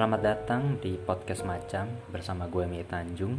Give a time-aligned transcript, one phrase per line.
[0.00, 3.36] Selamat datang di podcast Macam bersama gue Mie Tanjung.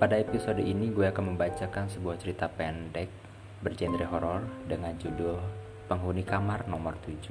[0.00, 3.12] Pada episode ini gue akan membacakan sebuah cerita pendek
[3.60, 5.36] bergenre horor dengan judul
[5.84, 7.28] Penghuni Kamar Nomor 7.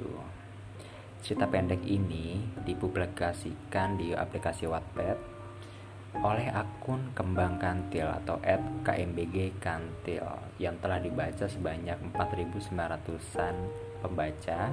[1.25, 2.38] Cerita pendek ini
[2.70, 5.18] dipublikasikan di aplikasi Wattpad
[6.21, 8.38] oleh akun Kembang Kantil atau
[8.86, 13.56] @kmbg Kantil yang telah dibaca sebanyak 4.900an
[14.06, 14.70] pembaca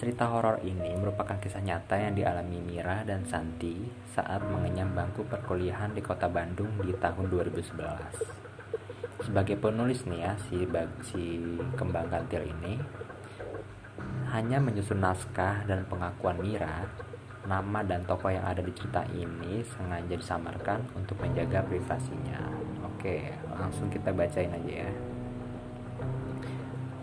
[0.00, 5.92] Cerita horor ini merupakan kisah nyata yang dialami Mira dan Santi saat mengenyam bangku perkuliahan
[5.92, 9.20] di kota Bandung di tahun 2011.
[9.20, 10.64] Sebagai penulis nih ya, si,
[11.04, 11.44] si
[11.76, 12.80] Kembang Kantil ini
[14.32, 16.88] hanya menyusun naskah dan pengakuan Mira,
[17.44, 22.40] nama dan tokoh yang ada di cerita ini sengaja disamarkan untuk menjaga privasinya.
[22.88, 24.90] Oke, langsung kita bacain aja ya.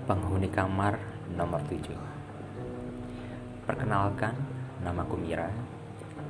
[0.10, 0.98] Penghuni kamar
[1.30, 2.17] nomor 7
[3.68, 4.32] Perkenalkan,
[4.80, 5.52] namaku Mira.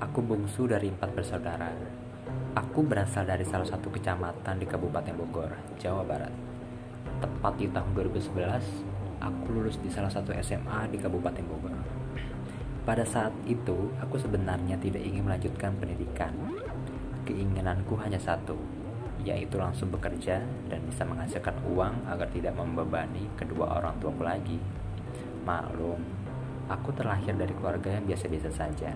[0.02, 1.70] Aku bungsu dari empat bersaudara.
[2.58, 6.34] Aku berasal dari salah satu kecamatan di Kabupaten Bogor, Jawa Barat.
[7.22, 11.78] Tepat di tahun 2011, aku lulus di salah satu SMA di Kabupaten Bogor.
[12.82, 16.34] Pada saat itu, aku sebenarnya tidak ingin melanjutkan pendidikan.
[17.22, 18.58] Keinginanku hanya satu,
[19.22, 20.42] yaitu langsung bekerja
[20.74, 24.58] dan bisa menghasilkan uang agar tidak membebani kedua orang tuaku lagi.
[25.46, 26.17] Maklum,
[26.68, 28.92] Aku terlahir dari keluarga yang biasa-biasa saja.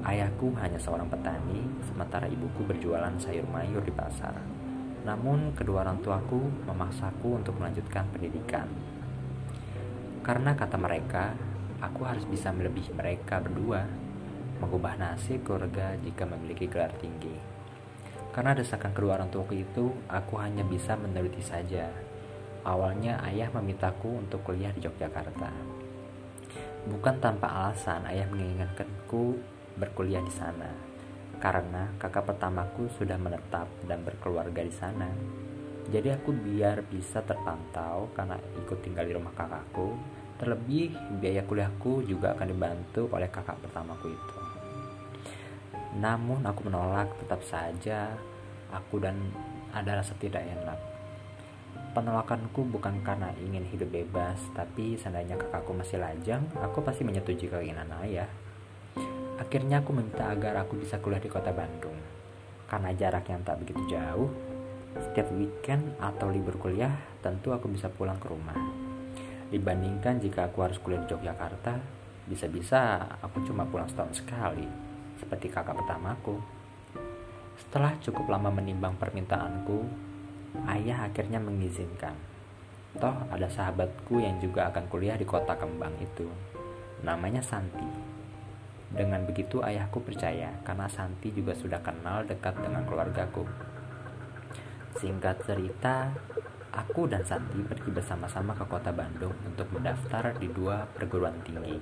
[0.00, 4.32] Ayahku hanya seorang petani, sementara ibuku berjualan sayur mayur di pasar.
[5.04, 8.64] Namun, kedua orang tuaku memaksaku untuk melanjutkan pendidikan.
[10.24, 11.36] Karena kata mereka,
[11.84, 13.84] aku harus bisa melebihi mereka berdua,
[14.64, 17.36] mengubah nasib keluarga jika memiliki gelar tinggi.
[18.32, 21.92] Karena desakan kedua orang tuaku itu, aku hanya bisa menuruti saja.
[22.64, 25.85] Awalnya ayah memintaku untuk kuliah di Yogyakarta.
[26.86, 29.34] Bukan tanpa alasan ayah mengingatkanku
[29.74, 30.70] berkuliah di sana,
[31.42, 35.10] karena kakak pertamaku sudah menetap dan berkeluarga di sana.
[35.90, 39.98] Jadi aku biar bisa terpantau karena ikut tinggal di rumah kakakku.
[40.38, 44.38] Terlebih biaya kuliahku juga akan dibantu oleh kakak pertamaku itu.
[45.98, 48.14] Namun aku menolak tetap saja
[48.70, 49.16] aku dan
[49.74, 50.95] ada rasa tidak enak
[51.96, 57.88] Penolakanku bukan karena ingin hidup bebas, tapi seandainya kakakku masih lajang, aku pasti menyetujui keinginan
[58.04, 58.28] ayah.
[59.40, 61.96] Akhirnya aku minta agar aku bisa kuliah di kota Bandung.
[62.68, 64.28] Karena jarak yang tak begitu jauh,
[64.92, 66.92] setiap weekend atau libur kuliah,
[67.24, 68.60] tentu aku bisa pulang ke rumah.
[69.48, 71.80] Dibandingkan jika aku harus kuliah di Yogyakarta,
[72.28, 74.68] bisa-bisa aku cuma pulang setahun sekali,
[75.16, 76.44] seperti kakak pertamaku.
[77.56, 80.05] Setelah cukup lama menimbang permintaanku,
[80.64, 82.16] ayah akhirnya mengizinkan.
[82.96, 86.24] Toh ada sahabatku yang juga akan kuliah di kota kembang itu.
[87.04, 87.84] Namanya Santi.
[88.88, 93.44] Dengan begitu ayahku percaya karena Santi juga sudah kenal dekat dengan keluargaku.
[94.96, 96.08] Singkat cerita,
[96.72, 101.76] aku dan Santi pergi bersama-sama ke kota Bandung untuk mendaftar di dua perguruan tinggi.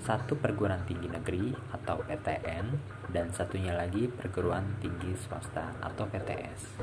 [0.00, 2.66] Satu perguruan tinggi negeri atau PTN
[3.12, 6.80] dan satunya lagi perguruan tinggi swasta atau PTS.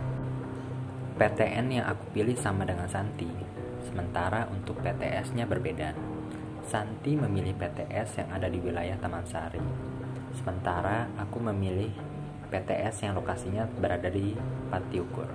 [1.17, 3.25] PTN yang aku pilih sama dengan Santi,
[3.81, 5.97] sementara untuk PTS-nya berbeda.
[6.61, 9.57] Santi memilih PTS yang ada di wilayah Taman Sari,
[10.37, 11.89] sementara aku memilih
[12.53, 14.37] PTS yang lokasinya berada di
[14.69, 15.25] Patiukur.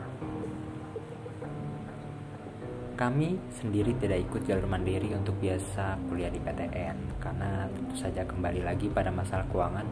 [2.95, 8.63] Kami sendiri tidak ikut jalur mandiri untuk biasa kuliah di PTN karena tentu saja kembali
[8.63, 9.89] lagi pada masalah keuangan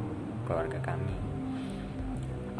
[0.46, 1.39] keluarga kami.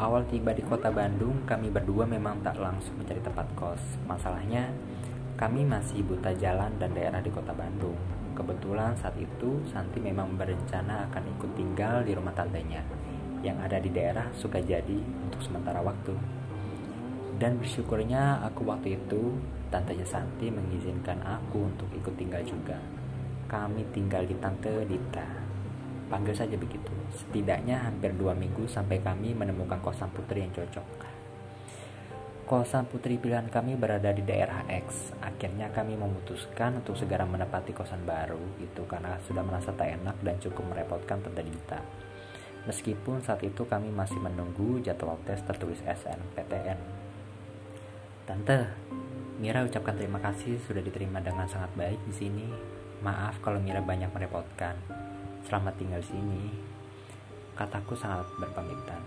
[0.01, 4.01] Awal tiba di kota Bandung, kami berdua memang tak langsung mencari tempat kos.
[4.09, 4.73] Masalahnya,
[5.37, 7.93] kami masih buta jalan dan daerah di kota Bandung.
[8.33, 12.81] Kebetulan saat itu, Santi memang berencana akan ikut tinggal di rumah tantenya
[13.45, 14.97] yang ada di daerah Sukajadi
[15.29, 16.17] untuk sementara waktu.
[17.37, 19.37] Dan bersyukurnya aku waktu itu,
[19.69, 22.81] tantenya Santi mengizinkan aku untuk ikut tinggal juga.
[23.45, 25.40] Kami tinggal di Tante Dita,
[26.11, 26.91] Panggil saja begitu.
[27.15, 31.07] Setidaknya hampir dua minggu sampai kami menemukan kosan putri yang cocok.
[32.51, 35.15] Kosan putri pilihan kami berada di daerah X.
[35.23, 40.35] Akhirnya kami memutuskan untuk segera menepati kosan baru itu karena sudah merasa tak enak dan
[40.43, 41.79] cukup merepotkan Tante.
[42.67, 46.75] Meskipun saat itu kami masih menunggu jadwal tes tertulis SNPTN.
[48.27, 48.59] Tante,
[49.39, 52.45] Mira ucapkan terima kasih sudah diterima dengan sangat baik di sini.
[52.99, 54.75] Maaf kalau Mira banyak merepotkan.
[55.41, 56.53] Selamat tinggal sini.
[57.57, 59.01] Kataku sangat berpamitan.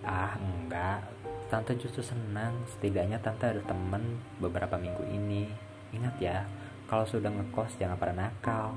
[0.00, 1.04] Ah, enggak.
[1.52, 2.56] Tante justru senang.
[2.72, 5.44] Setidaknya tante ada temen beberapa minggu ini.
[5.92, 6.48] Ingat ya,
[6.88, 8.72] kalau sudah ngekos jangan pernah nakal.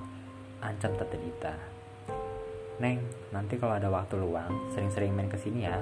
[0.60, 1.56] Ancam tante Dita.
[2.80, 3.00] Neng,
[3.36, 5.80] nanti kalau ada waktu luang, sering-sering main ke sini ya.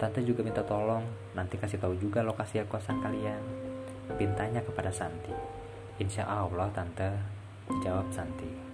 [0.00, 1.04] Tante juga minta tolong,
[1.36, 3.40] nanti kasih tahu juga lokasi kosan kalian.
[4.16, 5.32] Pintanya kepada Santi.
[6.00, 7.12] Insya Allah, Tante,
[7.84, 8.69] jawab Santi.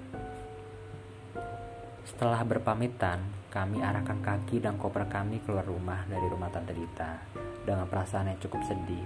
[2.06, 3.18] Setelah berpamitan,
[3.50, 7.18] kami arahkan kaki dan koper kami keluar rumah dari rumah Tante Dita
[7.66, 9.02] dengan perasaan yang cukup sedih.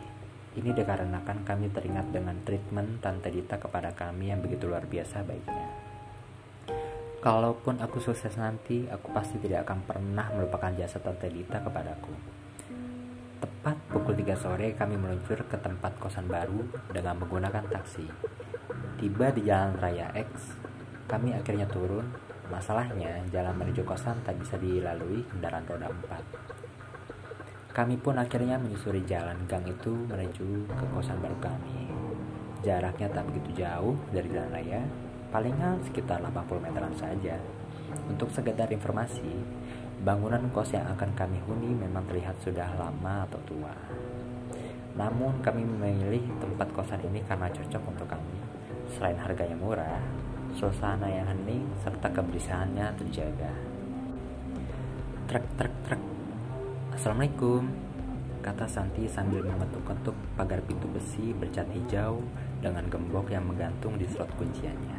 [0.61, 5.67] Ini dikarenakan kami teringat dengan treatment Tante Dita kepada kami yang begitu luar biasa baiknya.
[7.25, 12.13] Kalaupun aku sukses nanti, aku pasti tidak akan pernah melupakan jasa Tante Dita kepadaku.
[13.41, 18.05] Tepat pukul 3 sore kami meluncur ke tempat kosan baru dengan menggunakan taksi.
[19.01, 20.53] Tiba di jalan raya X,
[21.09, 22.05] kami akhirnya turun.
[22.51, 27.71] Masalahnya, jalan menuju kosan tak bisa dilalui kendaraan roda 4.
[27.71, 31.87] Kami pun akhirnya menyusuri jalan gang itu menuju ke kosan baru kami.
[32.67, 34.83] Jaraknya tak begitu jauh dari jalan raya,
[35.31, 37.39] palingan sekitar 80 meteran saja.
[38.11, 39.31] Untuk sekedar informasi,
[40.03, 43.75] bangunan kos yang akan kami huni memang terlihat sudah lama atau tua.
[44.99, 48.43] Namun kami memilih tempat kosan ini karena cocok untuk kami.
[48.91, 50.03] Selain harganya murah,
[50.55, 53.53] suasana yang hening serta kebersihannya terjaga.
[55.31, 56.03] Trek trek trek.
[56.95, 57.71] Assalamualaikum,
[58.43, 62.19] kata Santi sambil mengetuk-ketuk pagar pintu besi bercat hijau
[62.59, 64.99] dengan gembok yang menggantung di slot kunciannya.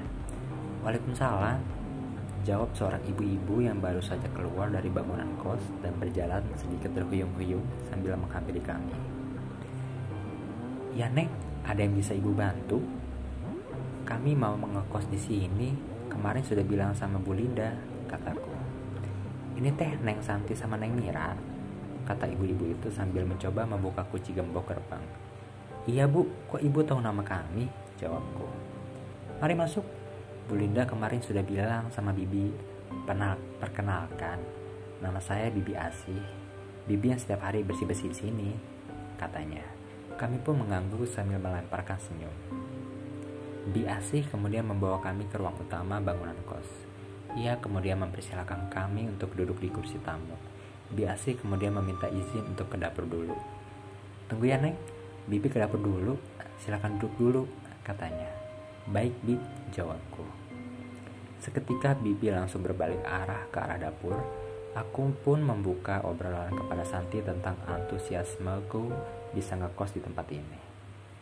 [0.82, 1.82] Waalaikumsalam
[2.42, 8.18] Jawab seorang ibu-ibu yang baru saja keluar dari bangunan kos dan berjalan sedikit terhuyung-huyung sambil
[8.18, 8.98] menghampiri kami.
[10.98, 11.30] Ya Neng,
[11.62, 12.82] ada yang bisa ibu bantu?
[14.12, 15.72] Kami mau mengekos di sini.
[16.12, 17.72] Kemarin sudah bilang sama Bu Linda,
[18.12, 18.52] kataku.
[19.56, 21.32] Ini teh Neng Santi sama Neng Mira,
[22.04, 25.00] kata ibu-ibu itu sambil mencoba membuka kunci gembok gerbang.
[25.88, 27.72] Iya bu, kok ibu tahu nama kami?
[28.04, 28.52] Jawabku.
[29.40, 29.88] Mari masuk,
[30.44, 32.52] Bu Linda kemarin sudah bilang sama Bibi,
[33.08, 34.44] pernah perkenalkan,
[35.00, 36.20] nama saya Bibi Asih.
[36.84, 38.50] Bibi yang setiap hari bersih-bersih di sini,
[39.16, 39.64] katanya.
[40.20, 42.36] Kami pun mengganggu sambil melemparkan senyum.
[43.62, 46.66] Bibi Asih kemudian membawa kami ke ruang utama bangunan kos.
[47.38, 50.34] Ia kemudian mempersilahkan kami untuk duduk di kursi tamu.
[50.90, 53.38] Bibi Asih kemudian meminta izin untuk ke dapur dulu.
[54.26, 54.74] Tunggu ya, Neng.
[55.30, 56.18] Bibi ke dapur dulu.
[56.58, 57.42] Silakan duduk dulu,
[57.86, 58.34] katanya.
[58.90, 59.38] Baik, Bi,
[59.70, 60.26] jawabku.
[61.38, 64.18] Seketika Bibi langsung berbalik arah ke arah dapur.
[64.74, 68.90] Aku pun membuka obrolan kepada Santi tentang antusiasmeku
[69.38, 70.60] bisa ngekos di tempat ini.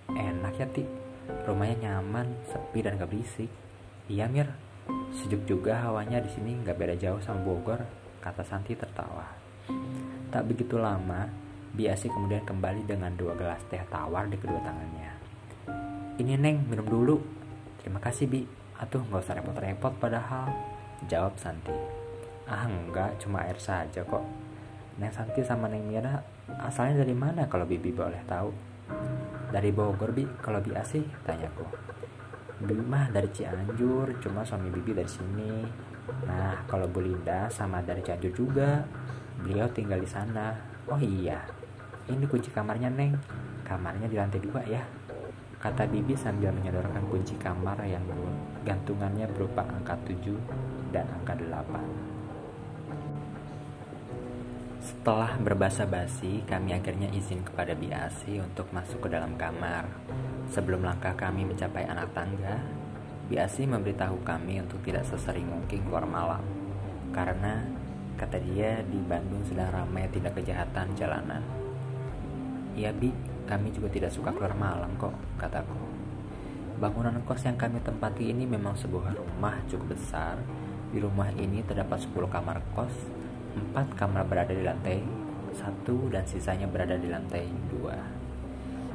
[0.09, 1.08] Enak ya Ti,
[1.45, 3.51] rumahnya nyaman, sepi dan gak berisik.
[4.09, 4.49] Iya Mir,
[5.13, 7.81] sejuk juga hawanya di sini gak beda jauh sama Bogor,
[8.21, 9.25] kata Santi tertawa.
[10.29, 11.29] Tak begitu lama,
[11.69, 15.11] Biasi kemudian kembali dengan dua gelas teh tawar di kedua tangannya.
[16.17, 17.21] Ini Neng, minum dulu.
[17.77, 18.41] Terima kasih Bi,
[18.79, 20.47] Atuh gak usah repot-repot padahal
[21.11, 21.75] Jawab Santi
[22.47, 24.23] Ah enggak cuma air saja kok
[24.95, 26.23] Neng Santi sama Neng Mira
[26.63, 28.49] asalnya dari mana kalau Bibi boleh tahu
[29.49, 30.25] Dari Bogor Bi.
[30.39, 31.65] Kalau Bi asih tanyaku
[32.59, 35.63] Bibi mah dari Cianjur cuma suami Bibi dari sini.
[36.27, 38.83] Nah kalau Bu Linda sama dari Cianjur juga.
[39.39, 40.51] Beliau tinggal di sana.
[40.91, 41.39] Oh iya
[42.09, 43.15] ini kunci kamarnya Neng.
[43.63, 44.81] Kamarnya di lantai dua ya.
[45.59, 48.01] Kata Bibi sambil menyodorkan kunci kamar yang
[48.63, 50.31] gantungannya berupa angka 7
[50.95, 52.18] dan angka 8.
[54.79, 59.91] Setelah berbahasa basi, kami akhirnya izin kepada Biasi untuk masuk ke dalam kamar.
[60.55, 62.63] Sebelum langkah kami mencapai anak tangga,
[63.27, 66.39] Biasi memberitahu kami untuk tidak sesering mungkin keluar malam.
[67.11, 67.59] Karena,
[68.15, 71.43] kata dia, di Bandung sedang ramai tidak kejahatan jalanan.
[72.79, 73.11] Iya, Bi,
[73.51, 75.75] kami juga tidak suka keluar malam kok, kataku.
[76.79, 80.39] Bangunan kos yang kami tempati ini memang sebuah rumah cukup besar.
[80.95, 83.18] Di rumah ini terdapat 10 kamar kos,
[83.75, 85.19] 4 kamar berada di lantai
[85.59, 87.97] satu dan sisanya berada di lantai dua.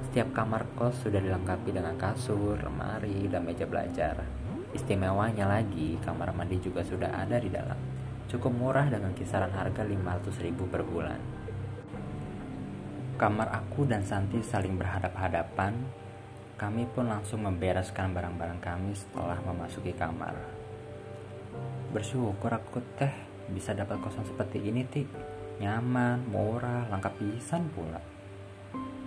[0.08, 4.22] Setiap kamar kos sudah dilengkapi dengan kasur, lemari, dan meja belajar.
[4.74, 7.78] Istimewanya lagi, kamar mandi juga sudah ada di dalam.
[8.30, 11.20] Cukup murah dengan kisaran harga 500 ribu per bulan.
[13.14, 16.02] Kamar aku dan Santi saling berhadap-hadapan.
[16.54, 20.34] Kami pun langsung membereskan barang-barang kami setelah memasuki kamar.
[21.90, 25.02] Bersyukur aku teh bisa dapat kosan seperti ini, Ti.
[25.60, 28.00] Nyaman, murah, lengkap pisan pula.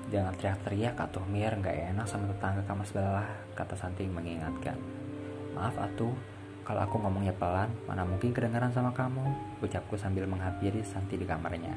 [0.08, 3.28] Jangan teriak-teriak atuh Mir, gak enak sama tetangga kamar sebelah,
[3.60, 4.80] kata Santi mengingatkan.
[5.52, 6.16] Maaf atuh,
[6.64, 9.24] kalau aku ngomongnya pelan, mana mungkin kedengaran sama kamu,
[9.60, 11.76] ucapku sambil menghampiri Santi di kamarnya.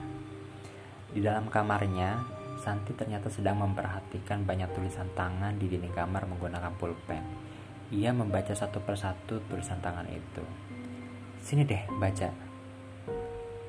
[1.10, 2.22] Di dalam kamarnya,
[2.62, 7.24] Santi ternyata sedang memperhatikan banyak tulisan tangan di dinding kamar menggunakan pulpen.
[7.90, 10.44] Ia membaca satu persatu tulisan tangan itu.
[11.42, 12.30] Sini deh, baca,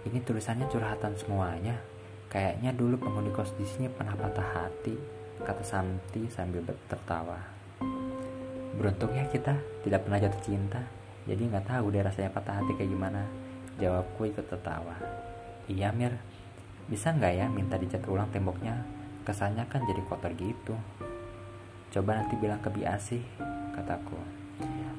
[0.02, 1.78] Ini tulisannya curhatan semuanya.
[2.32, 4.96] Kayaknya dulu penghuni kos di sini pernah patah hati,
[5.46, 7.38] kata Santi sambil tertawa.
[8.80, 9.54] Beruntungnya kita
[9.84, 10.82] tidak pernah jatuh cinta,
[11.30, 13.28] jadi nggak tahu deh rasanya patah hati kayak gimana.
[13.78, 14.96] Jawabku ikut tertawa.
[15.70, 16.18] Iya Mir,
[16.90, 18.82] bisa nggak ya minta dicat ulang temboknya?
[19.22, 20.74] Kesannya kan jadi kotor gitu.
[21.92, 23.22] Coba nanti bilang ke Biasi,
[23.78, 24.18] kataku.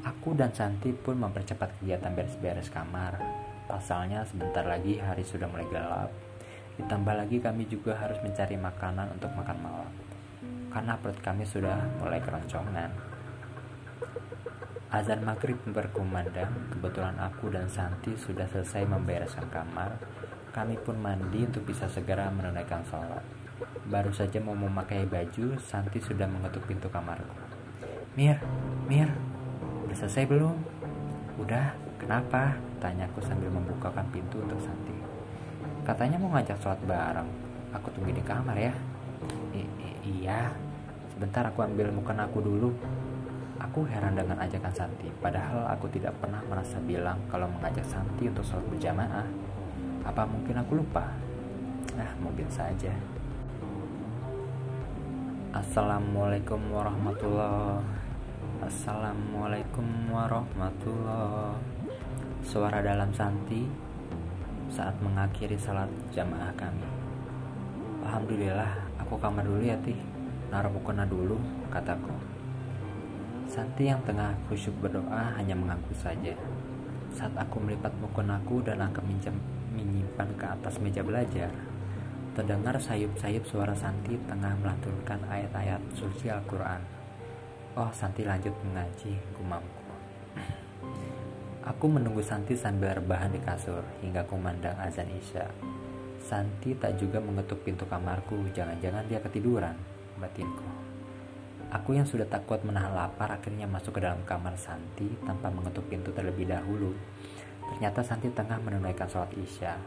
[0.07, 3.42] Aku dan Santi pun mempercepat kegiatan beres-beres kamar.
[3.73, 6.13] Pasalnya sebentar lagi hari sudah mulai gelap.
[6.77, 9.93] Ditambah lagi kami juga harus mencari makanan untuk makan malam.
[10.69, 12.93] Karena perut kami sudah mulai keroncongan.
[14.93, 19.97] Azan maghrib berkumandang, kebetulan aku dan Santi sudah selesai membereskan kamar.
[20.53, 23.25] Kami pun mandi untuk bisa segera menunaikan sholat.
[23.89, 27.33] Baru saja mau memakai baju, Santi sudah mengetuk pintu kamarku.
[28.21, 28.37] Mir,
[28.85, 29.09] Mir,
[29.89, 30.61] udah selesai belum?
[31.41, 31.73] Udah,
[32.03, 32.59] kenapa?
[32.83, 34.93] Tanyaku sambil membukakan pintu untuk Santi.
[35.87, 37.31] Katanya mau ngajak sholat bareng.
[37.79, 38.75] Aku tunggu di kamar ya.
[39.55, 39.63] I
[40.03, 40.51] iya,
[41.15, 42.75] sebentar aku ambil mukena aku dulu.
[43.63, 48.43] Aku heran dengan ajakan Santi, padahal aku tidak pernah merasa bilang kalau mengajak Santi untuk
[48.43, 49.27] sholat berjamaah.
[50.03, 51.07] Apa mungkin aku lupa?
[51.95, 52.91] Ah, mungkin saja.
[55.53, 57.85] Assalamualaikum warahmatullahi
[58.63, 61.72] Assalamualaikum warahmatullahi
[62.43, 63.63] Suara dalam Santi
[64.67, 66.83] saat mengakhiri salat jamaah kami
[68.03, 69.95] Alhamdulillah aku kamar dulu ya Tih
[70.51, 71.39] Naruh mukena dulu
[71.71, 72.11] kataku
[73.47, 76.35] Santi yang tengah khusyuk berdoa hanya mengaku saja
[77.15, 79.07] Saat aku melipat mukenaku dan akan
[79.79, 81.55] menyimpan ke atas meja belajar
[82.35, 86.81] Terdengar sayup-sayup suara Santi tengah melantunkan ayat-ayat suci Al-Quran.
[87.77, 89.85] Oh, Santi lanjut mengaji, gumamku.
[91.63, 95.47] Aku menunggu Santi sambil rebahan di kasur hingga kumandang azan Isya.
[96.19, 99.79] Santi tak juga mengetuk pintu kamarku, jangan-jangan dia ketiduran,
[100.19, 100.67] batinku.
[101.71, 105.87] Aku yang sudah tak kuat menahan lapar akhirnya masuk ke dalam kamar Santi tanpa mengetuk
[105.87, 106.99] pintu terlebih dahulu.
[107.71, 109.79] Ternyata Santi tengah menunaikan sholat Isya.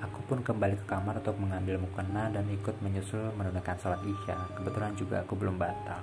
[0.00, 4.48] Aku pun kembali ke kamar untuk mengambil mukena dan ikut menyusul menunaikan sholat isya.
[4.56, 6.00] Kebetulan juga aku belum batal.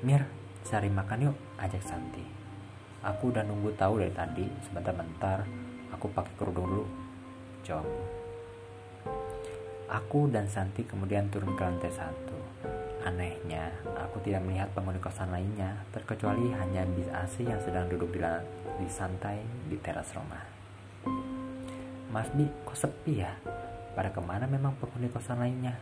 [0.00, 0.24] Mir,
[0.64, 2.35] cari makan yuk, ajak Santi.
[3.06, 5.46] Aku udah nunggu tahu dari tadi, sebentar-bentar
[5.94, 6.86] aku pakai kerudung dulu.
[7.62, 7.86] Jawab.
[9.86, 12.34] Aku dan Santi kemudian turun ke lantai satu.
[13.06, 18.18] Anehnya, aku tidak melihat penghuni kosan lainnya, terkecuali hanya bis AC yang sedang duduk di,
[18.82, 19.38] di santai
[19.70, 20.42] di teras rumah.
[22.10, 23.30] Mas Bi, kok sepi ya?
[23.94, 25.78] Pada ke mana memang penghuni kosan lainnya?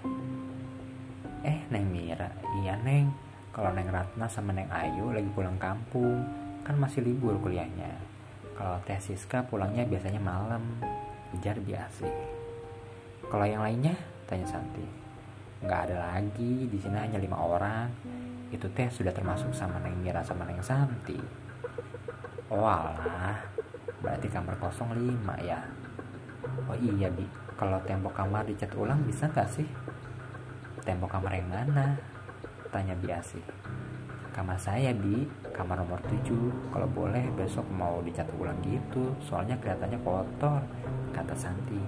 [1.40, 2.28] Eh, Neng Mira,
[2.60, 3.08] iya Neng.
[3.56, 7.92] Kalau Neng Ratna sama Neng Ayu lagi pulang kampung, kan masih libur kuliahnya.
[8.56, 10.64] Kalau Teh Siska pulangnya biasanya malam,
[11.36, 12.08] ujar biasa.
[13.28, 13.92] Kalau yang lainnya,
[14.24, 14.84] tanya Santi.
[15.60, 17.92] Nggak ada lagi, di sini hanya lima orang.
[18.48, 21.20] Itu Teh sudah termasuk sama Neng Mira sama Neng Santi.
[22.48, 23.40] Oh alah,
[24.00, 25.60] berarti kamar kosong lima ya.
[26.70, 27.26] Oh iya Bi,
[27.58, 29.66] kalau tembok kamar dicat ulang bisa nggak sih?
[30.84, 31.98] Tembok kamar yang mana?
[32.70, 33.40] Tanya Bi Asi.
[34.34, 35.22] Kamar saya Bi,
[35.54, 36.26] kamar nomor 7.
[36.74, 40.58] Kalau boleh besok mau dicat ulang gitu, soalnya kelihatannya kotor,
[41.14, 41.78] kata Santi.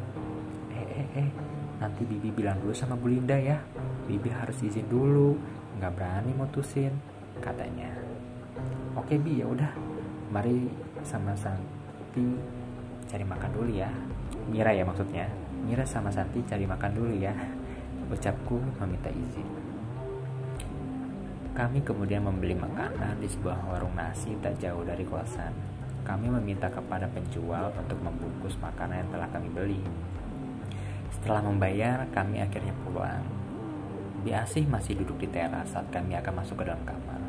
[0.70, 1.30] Eh eh eh,
[1.82, 3.58] nanti Bibi bilang dulu sama Bu Linda ya.
[4.06, 5.34] Bibi harus izin dulu,
[5.82, 6.94] nggak berani mutusin,
[7.42, 7.90] katanya.
[8.94, 9.74] Oke Bi, ya udah.
[10.30, 10.70] Mari
[11.02, 12.30] sama Santi
[13.10, 13.90] cari makan dulu ya.
[14.46, 15.26] Mira ya maksudnya.
[15.66, 17.34] Mira sama Santi cari makan dulu ya.
[18.06, 19.65] Ucapku meminta izin.
[21.56, 25.56] Kami kemudian membeli makanan di sebuah warung nasi tak jauh dari kosan.
[26.04, 29.80] Kami meminta kepada penjual untuk membungkus makanan yang telah kami beli.
[31.16, 33.24] Setelah membayar, kami akhirnya pulang.
[34.20, 37.24] Biasih masih duduk di teras saat kami akan masuk ke dalam kamar.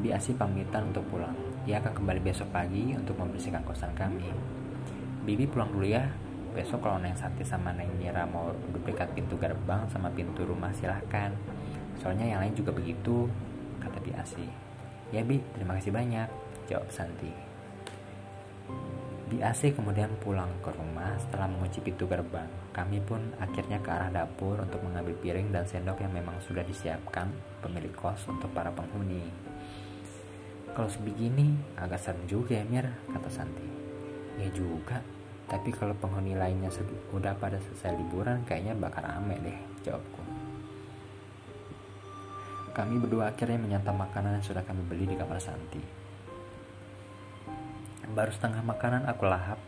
[0.00, 1.36] Biasih pamitan untuk pulang.
[1.68, 4.32] Dia akan kembali besok pagi untuk membersihkan kosan kami.
[5.28, 6.08] Bibi pulang dulu ya.
[6.56, 11.36] Besok kalau Neng Santi sama Neng Mira mau duduk pintu gerbang sama pintu rumah silahkan.
[12.00, 13.28] Soalnya yang lain juga begitu,
[14.08, 14.48] Biasi.
[15.12, 16.28] Ya Bi, terima kasih banyak,
[16.72, 17.28] jawab Santi.
[19.28, 22.48] Biasi kemudian pulang ke rumah setelah mengunci pintu gerbang.
[22.72, 27.28] Kami pun akhirnya ke arah dapur untuk mengambil piring dan sendok yang memang sudah disiapkan
[27.60, 29.28] pemilik kos untuk para penghuni.
[30.72, 33.68] Kalau sebegini agak serem juga ya Mir, kata Santi.
[34.40, 35.04] Ya juga,
[35.44, 36.72] tapi kalau penghuni lainnya
[37.12, 40.27] udah pada selesai liburan kayaknya bakal rame deh, jawabku.
[42.78, 45.82] Kami berdua akhirnya menyantap makanan yang sudah kami beli di kamar Santi.
[48.14, 49.58] Baru setengah makanan aku lahap,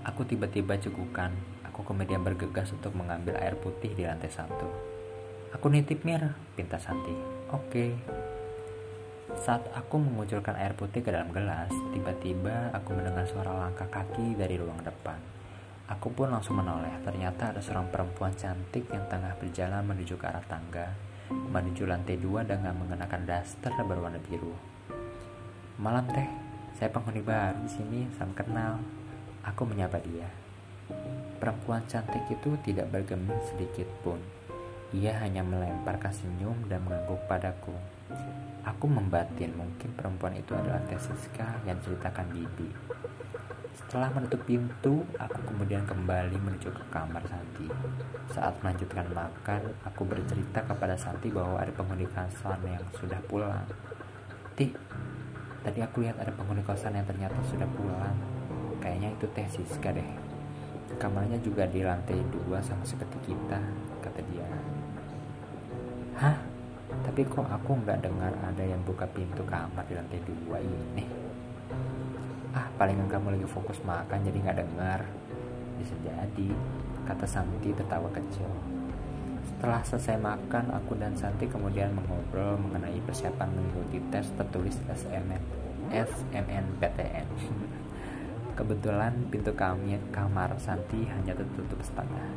[0.00, 1.28] Aku tiba-tiba cegukan.
[1.68, 4.64] Aku kemudian bergegas untuk mengambil air putih di lantai satu.
[5.52, 7.12] Aku nitip Mir, pinta Santi.
[7.52, 8.00] Oke.
[9.36, 14.56] Saat aku mengucurkan air putih ke dalam gelas, tiba-tiba aku mendengar suara langkah kaki dari
[14.56, 15.20] ruang depan.
[15.92, 16.96] Aku pun langsung menoleh.
[17.04, 20.96] Ternyata ada seorang perempuan cantik yang tengah berjalan menuju ke arah tangga,
[21.30, 24.52] menuju lantai dua dengan mengenakan daster berwarna biru.
[25.80, 26.28] Malam teh,
[26.76, 28.82] saya penghuni baru di sini, salam kenal.
[29.46, 30.28] Aku menyapa dia.
[31.40, 34.20] Perempuan cantik itu tidak bergeming sedikit pun.
[34.92, 37.72] Ia hanya melemparkan senyum dan mengangguk padaku.
[38.66, 42.68] Aku membatin mungkin perempuan itu adalah Tesiska yang ceritakan Bibi.
[43.76, 47.66] Setelah menutup pintu, aku kemudian kembali menuju ke kamar Santi.
[48.30, 53.66] Saat melanjutkan makan, aku bercerita kepada Santi bahwa ada penghuni kosan yang sudah pulang.
[54.54, 54.70] Ti,
[55.62, 58.14] tadi aku lihat ada penghuni kosan yang ternyata sudah pulang.
[58.78, 60.10] Kayaknya itu Teh Siska deh.
[60.98, 63.60] Kamarnya juga di lantai dua sama seperti kita,
[64.02, 64.46] kata dia.
[66.18, 66.36] Hah?
[66.90, 71.29] Tapi kok aku nggak dengar ada yang buka pintu kamar di lantai dua ini?
[72.80, 75.04] Palingan kamu lagi fokus makan jadi nggak dengar.
[75.76, 76.48] Bisa jadi,
[77.04, 78.48] kata Santi tertawa kecil.
[79.44, 85.44] Setelah selesai makan, aku dan Santi kemudian mengobrol mengenai persiapan mengikuti tes tertulis SMN,
[85.92, 87.28] SMNPTN.
[88.56, 92.32] Kebetulan pintu kami, kamar Santi hanya tertutup setengah.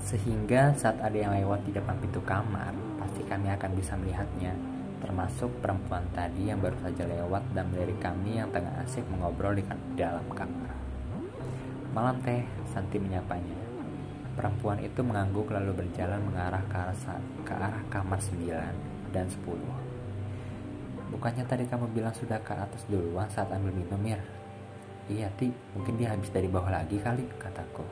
[0.00, 4.56] Sehingga saat ada yang lewat di depan pintu kamar, pasti kami akan bisa melihatnya,
[4.98, 9.64] termasuk perempuan tadi yang baru saja lewat dan melirik kami yang tengah asik mengobrol di
[9.94, 10.74] dalam kamar.
[11.94, 13.58] Malam teh, Santi menyapanya.
[14.38, 16.96] Perempuan itu mengangguk lalu berjalan mengarah ke arah,
[17.42, 19.42] ke arah kamar 9 dan 10.
[21.08, 24.20] Bukannya tadi kamu bilang sudah ke atas duluan saat ambil minum, Mir?
[25.08, 27.82] Iya Ti, mungkin dia habis dari bawah lagi kali, kataku.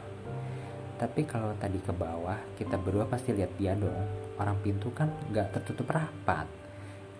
[0.96, 4.04] Tapi kalau tadi ke bawah, kita berdua pasti lihat dia dong.
[4.36, 6.44] Orang pintu kan gak tertutup rapat.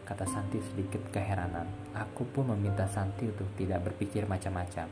[0.07, 1.67] Kata Santi sedikit keheranan.
[1.91, 4.87] Aku pun meminta Santi untuk tidak berpikir macam-macam.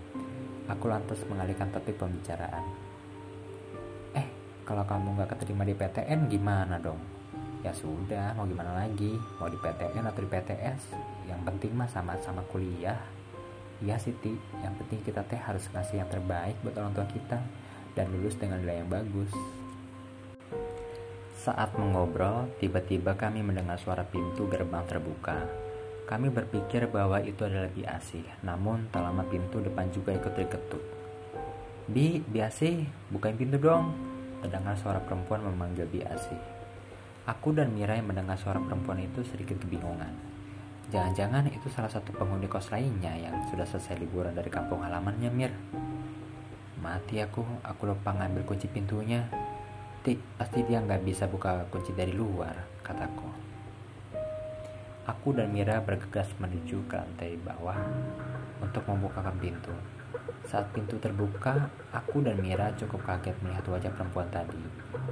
[0.66, 2.66] Aku lantas mengalihkan topik pembicaraan.
[4.18, 4.26] Eh,
[4.66, 6.98] kalau kamu gak keterima di PTN gimana dong?
[7.62, 9.14] Ya sudah, mau gimana lagi?
[9.38, 10.80] Mau di PTN atau di PTS?
[11.30, 12.98] Yang penting mah sama-sama kuliah.
[13.78, 14.34] Iya Siti,
[14.66, 17.38] yang penting kita teh harus ngasih yang terbaik buat orang tua kita
[17.94, 19.30] dan lulus dengan nilai yang bagus.
[21.44, 25.44] Saat mengobrol, tiba-tiba kami mendengar suara pintu gerbang terbuka.
[26.08, 30.80] Kami berpikir bahwa itu adalah Bi Asih, namun tak lama pintu depan juga ikut diketuk.
[31.84, 33.92] Bi, Bi Asih, bukain pintu dong.
[34.40, 36.40] Terdengar suara perempuan memanggil Bi Asih.
[37.28, 40.16] Aku dan Mira yang mendengar suara perempuan itu sedikit kebingungan.
[40.88, 45.52] Jangan-jangan itu salah satu penghuni kos lainnya yang sudah selesai liburan dari kampung halamannya, Mir.
[46.80, 49.43] Mati aku, aku lupa ngambil kunci pintunya.
[50.04, 52.52] Tik, pasti dia nggak bisa buka kunci dari luar,
[52.84, 53.24] kataku.
[55.08, 57.80] Aku dan Mira bergegas menuju ke lantai bawah
[58.60, 59.72] untuk membukakan pintu.
[60.44, 64.60] Saat pintu terbuka, aku dan Mira cukup kaget melihat wajah perempuan tadi.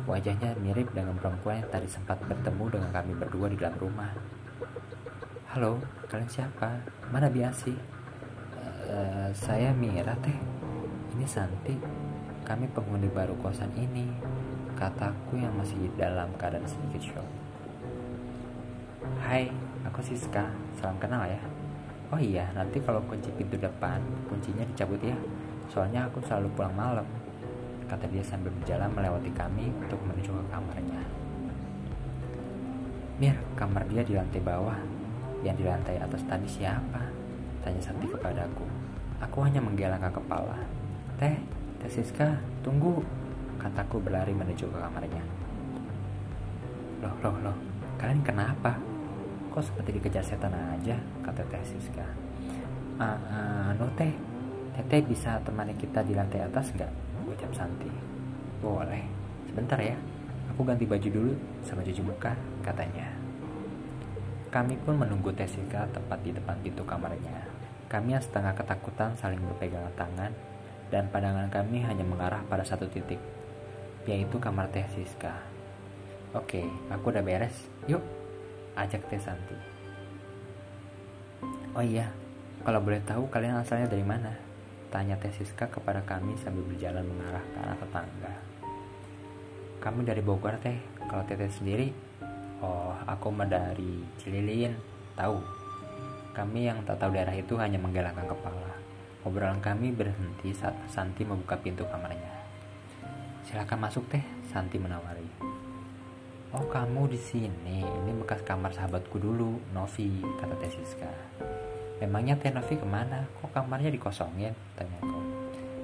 [0.05, 4.12] Wajahnya mirip dengan perempuan yang tadi sempat bertemu dengan kami berdua di dalam rumah.
[5.57, 5.81] Halo,
[6.12, 6.68] kalian siapa?
[7.09, 7.72] Mana Biasi?
[8.92, 10.37] Uh, saya Mira teh.
[11.16, 11.81] Ini Santi.
[12.44, 14.31] Kami penghuni baru kosan ini.
[14.82, 17.28] Kataku yang masih dalam keadaan sedikit shock.
[19.22, 19.46] Hai,
[19.86, 20.50] aku Siska.
[20.74, 21.38] Salam kenal ya.
[22.10, 25.14] Oh iya, nanti kalau kunci pintu depan, kuncinya dicabut ya.
[25.70, 27.06] Soalnya aku selalu pulang malam.
[27.86, 31.02] Kata dia sambil berjalan melewati kami untuk menuju ke kamarnya.
[33.22, 34.82] Mir, kamar dia di lantai bawah
[35.46, 37.06] yang di lantai atas tadi siapa?
[37.62, 38.66] Tanya Santi kepadaku.
[39.22, 40.58] Aku hanya menggelengkan kepala.
[41.22, 41.38] Teh,
[41.78, 42.34] Teh Siska,
[42.66, 43.21] tunggu.
[43.60, 45.24] Kataku berlari menuju ke kamarnya.
[47.02, 47.56] Loh, loh, loh.
[47.98, 48.78] Kalian kenapa?
[49.52, 50.96] Kok seperti dikejar setan aja?
[51.20, 52.06] Kata Teh Siska.
[52.96, 54.12] Ah, no Teh.
[54.72, 56.88] Teteh bisa temani kita di lantai atas nggak?
[57.28, 57.90] Ucap Santi.
[58.64, 59.04] Boleh.
[59.50, 59.98] Sebentar ya.
[60.52, 61.32] Aku ganti baju dulu
[61.64, 63.08] sama cuci muka, katanya.
[64.52, 67.48] Kami pun menunggu Tessika tepat di depan pintu kamarnya.
[67.88, 70.32] Kami yang setengah ketakutan saling berpegangan tangan,
[70.92, 73.16] dan pandangan kami hanya mengarah pada satu titik,
[74.08, 75.36] yaitu kamar Teh Siska.
[76.32, 77.54] Oke, aku udah beres.
[77.86, 78.02] Yuk,
[78.74, 79.56] ajak Teh Santi.
[81.72, 82.12] Oh iya,
[82.62, 84.32] kalau boleh tahu kalian asalnya dari mana?
[84.92, 88.34] Tanya Teh Siska kepada kami sambil berjalan mengarah ke arah tetangga.
[89.82, 90.78] Kami dari Bogor teh,
[91.10, 91.90] kalau Teteh sendiri
[92.62, 94.70] Oh, aku mah dari Cililin.
[95.18, 95.34] Tahu.
[96.30, 98.70] Kami yang tak tahu daerah itu hanya menggelangkan kepala.
[99.26, 102.41] Obrolan kami berhenti saat Santi membuka pintu kamarnya.
[103.42, 104.22] Silakan masuk teh,
[104.55, 105.26] Santi menawari.
[106.55, 111.09] Oh kamu di sini, ini bekas kamar sahabatku dulu, Novi, kata Teh Siska.
[111.98, 113.24] Memangnya Teh Novi ke mana?
[113.40, 114.55] Kok kamarnya dikosongin?
[114.78, 115.18] Tanyaku.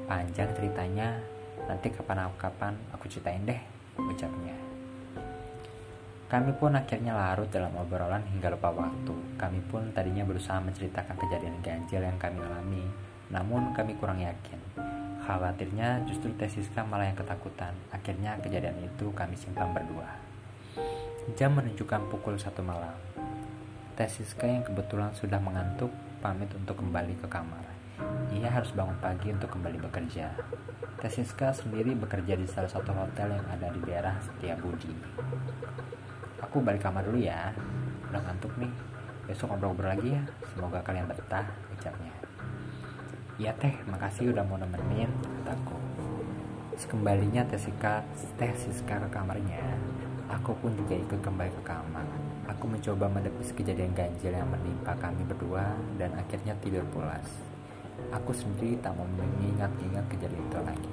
[0.07, 1.19] Panjang ceritanya,
[1.67, 3.59] nanti kapan-kapan aku ceritain deh,
[3.97, 4.55] ucapnya.
[6.29, 9.41] Kami pun akhirnya larut dalam obrolan hingga lupa waktu.
[9.41, 12.85] Kami pun tadinya berusaha menceritakan kejadian ganjil yang kami alami,
[13.33, 14.61] namun kami kurang yakin.
[15.29, 17.77] Khawatirnya justru Tesiska malah yang ketakutan.
[17.93, 20.09] Akhirnya kejadian itu kami simpan berdua.
[21.37, 22.97] Jam menunjukkan pukul satu malam.
[23.93, 25.93] Tesiska yang kebetulan sudah mengantuk
[26.25, 27.61] pamit untuk kembali ke kamar.
[28.33, 30.33] Ia harus bangun pagi untuk kembali bekerja.
[30.97, 34.97] Tesiska sendiri bekerja di salah satu hotel yang ada di daerah Setiabudi.
[36.41, 37.53] Aku balik kamar dulu ya.
[38.09, 38.73] Udah ngantuk nih.
[39.29, 40.23] Besok ngobrol-ngobrol lagi ya.
[40.57, 41.45] Semoga kalian betah,
[41.77, 42.18] ucapnya.
[43.39, 45.07] Iya teh, makasih udah mau nemenin,
[45.47, 45.79] kataku.
[46.75, 48.03] Sekembalinya Tesiska,
[48.35, 49.63] Teh Siska ke kamarnya,
[50.27, 52.03] aku pun juga ikut kembali ke kamar.
[52.51, 55.71] Aku mencoba menepis kejadian ganjil yang menimpa kami berdua
[56.03, 57.31] dan akhirnya tidur pulas.
[58.11, 60.93] Aku sendiri tak mau mengingat-ingat kejadian itu lagi.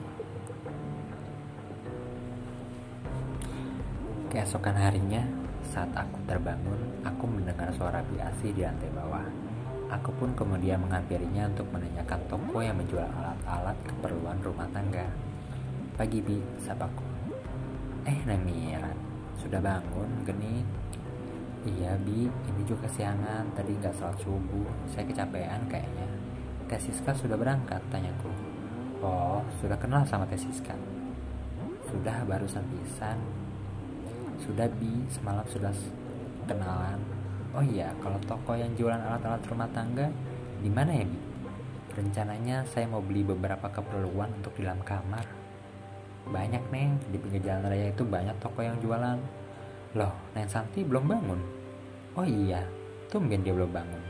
[4.29, 5.25] Keesokan harinya,
[5.73, 9.44] saat aku terbangun, aku mendengar suara biasi di lantai bawah.
[9.93, 15.05] Aku pun kemudian menghampirinya untuk menanyakan toko yang menjual alat-alat keperluan rumah tangga.
[15.93, 17.05] Pagi Bi, sapaku.
[18.09, 18.89] Eh, Namira,
[19.37, 20.65] sudah bangun, geni?
[21.65, 26.09] Iya Bi, ini juga siangan, tadi nggak salat subuh, saya kecapean kayaknya.
[26.65, 28.29] Tesiska sudah berangkat, tanyaku.
[29.05, 30.73] Oh, sudah kenal sama Tesiska?
[31.85, 33.21] Sudah barusan pisan,
[34.41, 35.71] sudah bi semalam sudah
[36.43, 36.99] kenalan
[37.55, 40.11] oh iya kalau toko yang jualan alat-alat rumah tangga
[40.59, 41.19] di mana ya bi?
[41.95, 45.23] Rencananya saya mau beli beberapa keperluan untuk di dalam kamar.
[46.27, 46.99] Banyak neng.
[47.07, 49.15] Di pinggir jalan raya itu banyak toko yang jualan.
[49.95, 51.39] Loh neng Santi belum bangun?
[52.19, 52.67] Oh iya
[53.07, 54.03] tumben dia belum bangun.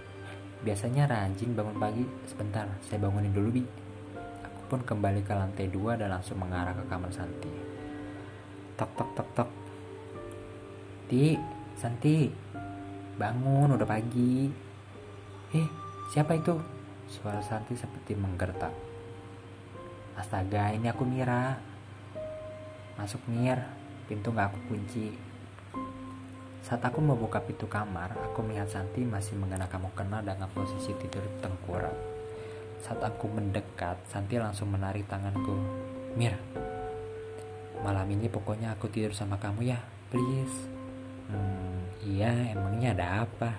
[0.66, 2.06] Biasanya rajin bangun pagi.
[2.26, 3.64] Sebentar saya bangunin dulu bi.
[4.42, 7.54] Aku pun kembali ke lantai dua dan langsung mengarah ke kamar Santi.
[8.74, 9.50] Tok tok tok tok.
[11.06, 11.38] Santi,
[11.78, 12.16] Santi,
[13.16, 14.52] bangun udah pagi.
[15.56, 15.68] Eh,
[16.12, 16.56] siapa itu?
[17.08, 18.74] Suara Santi seperti menggertak.
[20.20, 21.56] Astaga, ini aku Mira.
[22.96, 23.60] Masuk Mir,
[24.08, 25.12] pintu gak aku kunci.
[26.66, 31.94] Saat aku membuka pintu kamar, aku melihat Santi masih mengenakan mukena dengan posisi tidur tengkurap.
[32.82, 35.54] Saat aku mendekat, Santi langsung menarik tanganku.
[36.16, 36.34] Mir,
[37.84, 40.75] malam ini pokoknya aku tidur sama kamu ya, please.
[41.30, 43.50] Hmm, iya, emangnya ada apa?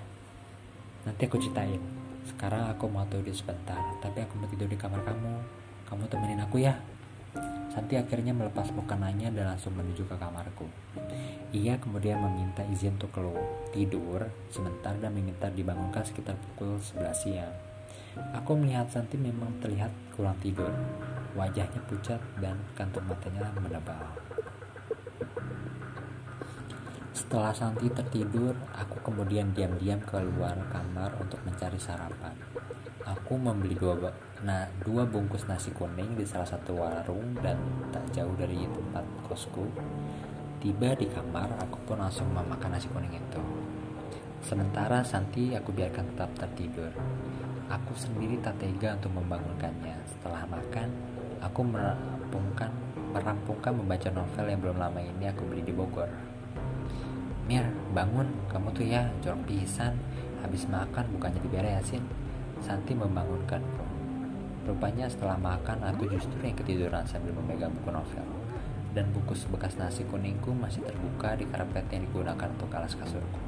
[1.06, 1.82] Nanti aku ceritain.
[2.26, 5.34] Sekarang aku mau tidur sebentar, tapi aku mau tidur di kamar kamu.
[5.86, 6.74] Kamu temenin aku ya.
[7.76, 10.64] Santi akhirnya melepas mukananya dan langsung menuju ke kamarku.
[11.52, 17.52] Ia kemudian meminta izin untuk keluar tidur sebentar dan meminta dibangunkan sekitar pukul 11 siang.
[18.32, 20.72] Aku melihat Santi memang terlihat kurang tidur.
[21.36, 24.08] Wajahnya pucat dan kantung matanya menebal.
[27.26, 32.38] Setelah Santi tertidur, aku kemudian diam-diam keluar kamar untuk mencari sarapan.
[33.02, 34.14] Aku membeli dua,
[34.46, 37.58] nah, dua bungkus nasi kuning di salah satu warung dan
[37.90, 39.66] tak jauh dari tempat kosku.
[40.62, 43.42] Tiba di kamar, aku pun langsung memakan nasi kuning itu.
[44.46, 46.94] Sementara Santi aku biarkan tetap tertidur.
[47.66, 49.98] Aku sendiri tak tega untuk membangunkannya.
[50.14, 50.94] Setelah makan,
[51.42, 52.70] aku merampungkan
[53.10, 56.35] merampungkan membaca novel yang belum lama ini aku beli di Bogor.
[57.46, 57.62] Mir,
[57.94, 59.94] bangun, kamu tuh ya jorok pisan.
[60.42, 62.02] Habis makan bukannya diberesin.
[62.58, 63.86] Santi membangunkanku.
[64.66, 68.26] Rupanya setelah makan aku justru yang ketiduran sambil memegang buku novel.
[68.90, 73.38] Dan buku bekas nasi kuningku masih terbuka di karpet yang digunakan untuk alas kasurku.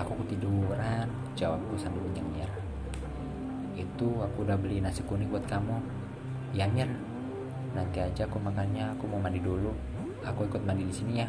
[0.00, 2.48] Aku ketiduran, jawabku sambil menyengir.
[3.76, 5.84] Itu aku udah beli nasi kuning buat kamu.
[6.56, 6.88] Ya Mir,
[7.76, 9.76] nanti aja aku makannya, aku mau mandi dulu.
[10.24, 11.28] Aku ikut mandi di sini ya.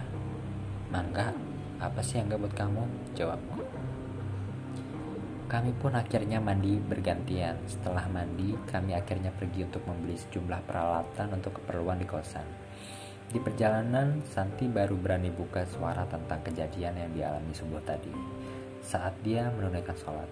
[0.94, 1.34] Mangga,
[1.82, 2.86] apa sih yang gak buat kamu?
[3.18, 3.66] Jawabku.
[5.50, 7.58] Kami pun akhirnya mandi bergantian.
[7.66, 12.46] Setelah mandi, kami akhirnya pergi untuk membeli sejumlah peralatan untuk keperluan di kosan.
[13.26, 18.14] Di perjalanan, Santi baru berani buka suara tentang kejadian yang dialami subuh tadi
[18.86, 20.30] saat dia menunaikan sholat.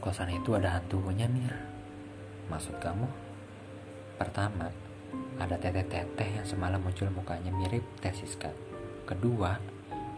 [0.00, 1.52] Kosan itu ada hantunya, Mir.
[2.48, 3.04] Maksud kamu?
[4.16, 4.72] Pertama,
[5.42, 8.54] ada teteh-teteh yang semalam muncul mukanya mirip Teh Siska.
[9.02, 9.58] Kedua,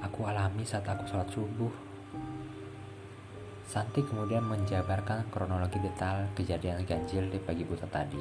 [0.05, 1.73] aku alami saat aku sholat subuh.
[3.65, 8.21] Santi kemudian menjabarkan kronologi detail kejadian ganjil di pagi buta tadi.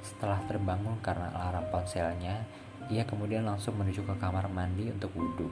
[0.00, 2.46] Setelah terbangun karena alarm ponselnya,
[2.88, 5.50] ia kemudian langsung menuju ke kamar mandi untuk wudhu.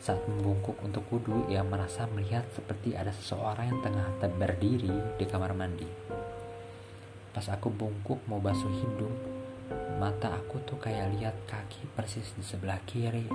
[0.00, 5.52] Saat membungkuk untuk wudhu, ia merasa melihat seperti ada seseorang yang tengah berdiri di kamar
[5.52, 5.86] mandi.
[7.30, 9.39] Pas aku bungkuk mau basuh hidung,
[10.00, 13.28] mata aku tuh kayak lihat kaki persis di sebelah kiri.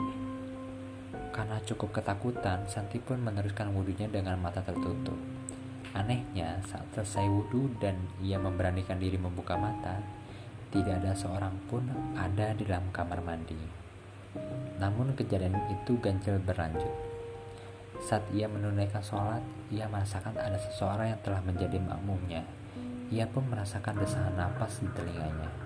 [1.32, 5.16] Karena cukup ketakutan, Santi pun meneruskan wudhunya dengan mata tertutup.
[5.96, 10.00] Anehnya, saat selesai wudhu dan ia memberanikan diri membuka mata,
[10.72, 11.88] tidak ada seorang pun
[12.20, 13.56] ada di dalam kamar mandi.
[14.76, 16.92] Namun kejadian itu ganjil berlanjut.
[18.04, 19.40] Saat ia menunaikan sholat,
[19.72, 22.44] ia merasakan ada seseorang yang telah menjadi makmumnya.
[23.08, 25.65] Ia pun merasakan desahan napas di telinganya.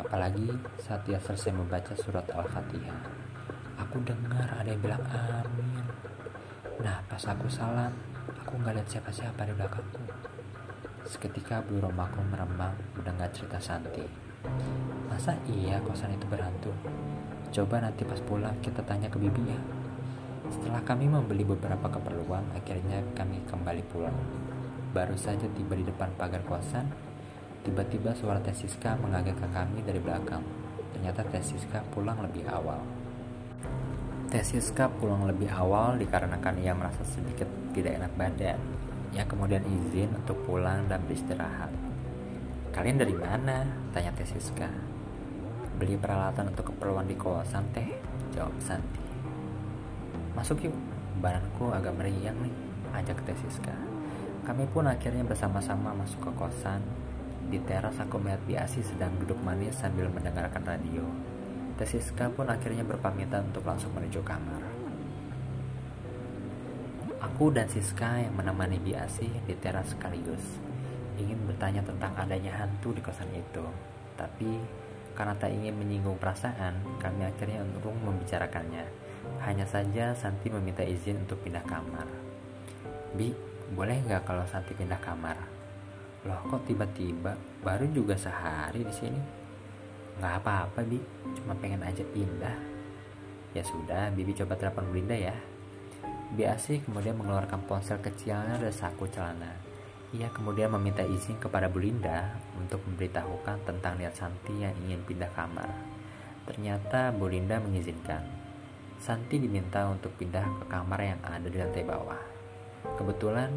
[0.00, 3.24] Apalagi saat ia selesai membaca surat Al-Fatihah
[3.78, 5.86] aku dengar ada yang bilang amin.
[6.82, 7.94] Nah pas aku salam
[8.42, 10.02] aku nggak lihat siapa-siapa di belakangku.
[11.06, 14.02] Seketika bulu romaku meremang mendengar cerita Santi.
[15.06, 16.74] Masa iya kosan itu berhantu?
[17.54, 19.60] Coba nanti pas pulang kita tanya ke bibi ya
[20.44, 24.14] setelah kami membeli beberapa keperluan akhirnya kami kembali pulang.
[24.90, 26.86] Baru saja tiba di depan pagar kosan
[27.64, 30.44] tiba-tiba suara Tesiska mengagetkan kami dari belakang
[30.92, 32.78] ternyata Tesiska pulang lebih awal
[34.34, 38.58] Tesiska pulang lebih awal dikarenakan ia merasa sedikit tidak enak badan.
[39.14, 41.70] Ia kemudian izin untuk pulang dan beristirahat.
[42.74, 43.62] Kalian dari mana?
[43.94, 44.66] Tanya Tesiska.
[45.78, 47.86] Beli peralatan untuk keperluan di kosan teh,
[48.34, 49.06] jawab Santi.
[50.34, 50.74] Masuk yuk,
[51.22, 52.54] badanku agak meriang nih,
[52.90, 53.74] ajak Tesiska.
[54.42, 56.82] Kami pun akhirnya bersama-sama masuk ke kosan.
[57.48, 61.04] Di teras aku melihat Biasi sedang duduk manis sambil mendengarkan radio.
[61.74, 64.62] Tesiska pun akhirnya berpamitan untuk langsung menuju kamar.
[67.24, 70.60] Aku dan Siska yang menemani Biasi di teras sekaligus
[71.18, 73.64] ingin bertanya tentang adanya hantu di kosan itu.
[74.18, 74.58] Tapi
[75.14, 78.82] karena tak ingin menyinggung perasaan, kami akhirnya urung membicarakannya.
[79.46, 82.06] Hanya saja Santi meminta izin untuk pindah kamar.
[83.14, 83.30] Bi,
[83.72, 85.53] boleh nggak kalau Santi pindah kamar?
[86.24, 89.20] Loh kok tiba-tiba baru juga sehari di sini?
[90.16, 90.96] Nggak apa-apa, Bi.
[91.36, 92.56] Cuma pengen aja pindah.
[93.52, 95.36] Ya sudah, Bibi coba telepon Belinda ya.
[96.34, 99.54] Biasi kemudian mengeluarkan ponsel kecilnya dari saku celana.
[100.14, 105.70] Ia kemudian meminta izin kepada Belinda untuk memberitahukan tentang niat Santi yang ingin pindah kamar.
[106.46, 108.22] Ternyata Belinda mengizinkan.
[109.02, 112.22] Santi diminta untuk pindah ke kamar yang ada di lantai bawah.
[112.94, 113.50] Kebetulan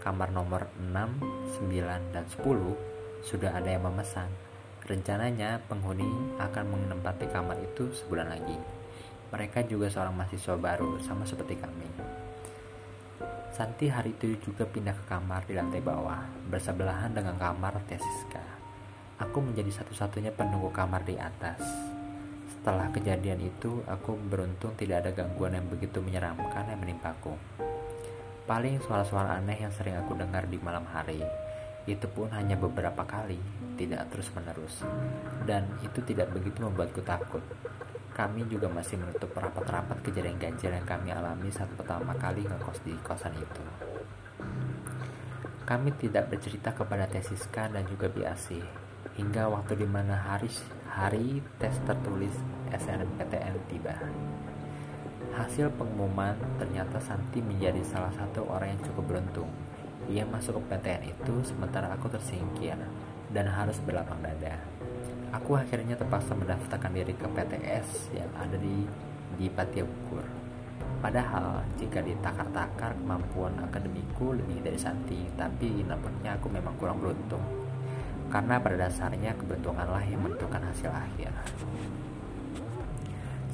[0.00, 2.74] kamar nomor 6, 9, dan 10
[3.20, 4.28] sudah ada yang memesan
[4.90, 8.58] Rencananya penghuni akan menempati kamar itu sebulan lagi.
[9.30, 11.86] Mereka juga seorang mahasiswa baru, sama seperti kami.
[13.54, 18.42] Santi hari itu juga pindah ke kamar di lantai bawah, bersebelahan dengan kamar Tesiska.
[19.22, 21.62] Aku menjadi satu-satunya penunggu kamar di atas.
[22.50, 27.38] Setelah kejadian itu, aku beruntung tidak ada gangguan yang begitu menyeramkan yang menimpaku.
[28.50, 31.22] Paling suara-suara aneh yang sering aku dengar di malam hari,
[31.86, 33.38] itu pun hanya beberapa kali,
[33.78, 34.82] tidak terus-menerus.
[35.46, 37.46] Dan itu tidak begitu membuatku takut.
[38.10, 42.90] Kami juga masih menutup rapat-rapat kejadian ganjil yang kami alami saat pertama kali ngekos di
[43.06, 43.62] kosan itu.
[45.62, 48.58] Kami tidak bercerita kepada Tesiska dan juga Biasi
[49.14, 50.50] hingga waktu di mana hari
[50.90, 52.34] hari tes tertulis
[52.74, 53.94] SNMPTN tiba.
[55.34, 59.50] Hasil pengumuman ternyata Santi menjadi salah satu orang yang cukup beruntung
[60.10, 62.74] ia masuk ke PTN itu sementara aku tersingkir
[63.30, 64.58] dan harus berlapang dada.
[65.30, 68.88] Aku akhirnya terpaksa mendaftarkan diri ke PTS yang ada di
[69.38, 70.26] di Patia Ukur.
[70.98, 77.40] Padahal jika ditakar-takar kemampuan akademiku lebih dari Santi, tapi nampaknya aku memang kurang beruntung.
[78.28, 81.30] Karena pada dasarnya keberuntunganlah yang menentukan hasil akhir.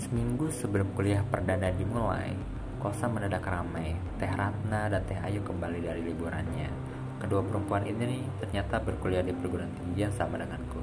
[0.07, 2.31] Seminggu sebelum kuliah perdana dimulai,
[2.79, 3.91] Kosan mendadak ramai.
[4.23, 6.71] Teh Ratna dan Teh Ayu kembali dari liburannya.
[7.19, 10.79] Kedua perempuan ini ternyata berkuliah di perguruan tinggi yang sama denganku.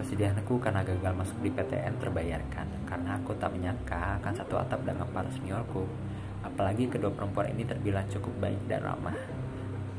[0.00, 5.04] Kesedihanku karena gagal masuk di PTN terbayarkan karena aku tak menyangka akan satu atap dengan
[5.12, 5.84] para seniorku.
[6.40, 9.18] Apalagi kedua perempuan ini terbilang cukup baik dan ramah.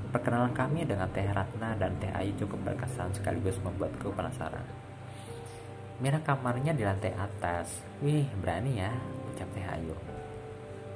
[0.09, 4.88] Perkenalan kami dengan Teh Ratna dan Teh Ayu cukup berkesan sekaligus membuatku penasaran.
[5.99, 7.83] Mira kamarnya di lantai atas.
[7.99, 8.91] Wih, berani ya,
[9.31, 9.95] ucap Teh Ayu.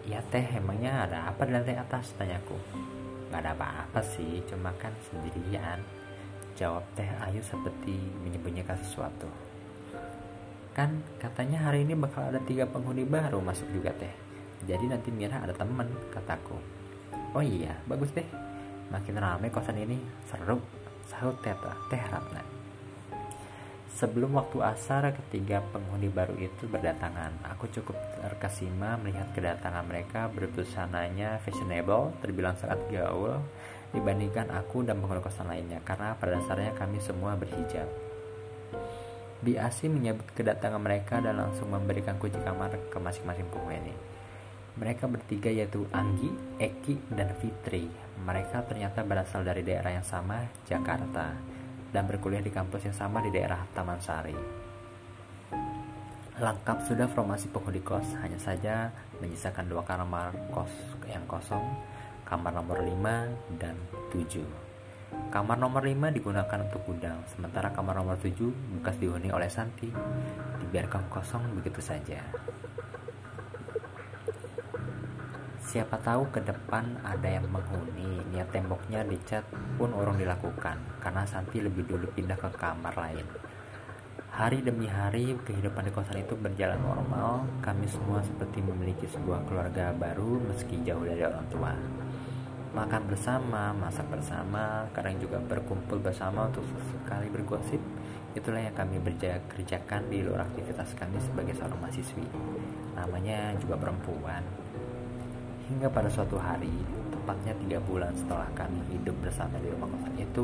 [0.04, 2.12] Ya teh emangnya ada apa di lantai atas?
[2.20, 2.60] Tanyaku
[3.32, 5.80] Gak ada apa-apa sih cuma kan sendirian.
[6.60, 9.32] Jawab teh Ayu seperti menyembunyikan sesuatu.
[10.76, 14.12] Kan katanya hari ini bakal ada tiga penghuni baru masuk juga teh.
[14.68, 16.60] Jadi nanti Mira ada temen kataku.
[17.34, 18.28] Oh iya bagus deh
[18.94, 19.98] Makin ramai kosan ini,
[20.30, 20.62] seru,
[21.10, 22.53] sahut Teta, Teh Ratna.
[23.94, 27.46] Sebelum waktu asar, ketiga penghuni baru itu berdatangan.
[27.54, 27.94] Aku cukup
[28.26, 33.38] terkesima melihat kedatangan mereka berbusananya fashionable, terbilang sangat gaul
[33.94, 37.86] dibandingkan aku dan penghuni kosan lainnya karena pada dasarnya kami semua berhijab.
[39.46, 43.94] Biasi menyebut kedatangan mereka dan langsung memberikan kunci kamar ke masing-masing penghuni.
[44.74, 47.86] Mereka bertiga yaitu Anggi, Eki, dan Fitri.
[48.26, 51.53] Mereka ternyata berasal dari daerah yang sama, Jakarta,
[51.94, 54.36] dan berkuliah di kampus yang sama di daerah Taman Sari.
[56.34, 58.90] Lengkap sudah formasi penghuni kos, hanya saja
[59.22, 60.74] menyisakan dua kamar kos
[61.06, 61.62] yang kosong,
[62.26, 63.78] kamar nomor 5 dan
[64.10, 64.42] 7.
[65.30, 68.50] Kamar nomor 5 digunakan untuk gudang, sementara kamar nomor 7
[68.82, 69.94] bekas dihuni oleh Santi,
[70.66, 72.18] dibiarkan kosong begitu saja.
[75.64, 79.48] Siapa tahu ke depan ada yang menghuni, niat temboknya dicat
[79.80, 83.24] pun orang dilakukan, karena Santi lebih dulu pindah ke kamar lain.
[84.34, 87.48] Hari demi hari, kehidupan di kosan itu berjalan normal.
[87.64, 91.72] Kami semua seperti memiliki sebuah keluarga baru meski jauh dari orang tua.
[92.74, 97.80] Makan bersama, masak bersama, kadang juga berkumpul bersama untuk sekali bergosip.
[98.34, 98.98] Itulah yang kami
[99.48, 102.26] kerjakan di luar aktivitas kami sebagai seorang mahasiswi.
[102.98, 104.42] Namanya juga perempuan,
[105.64, 106.72] Hingga pada suatu hari,
[107.08, 110.44] tepatnya tiga bulan setelah kami hidup bersama di rumah kosan itu,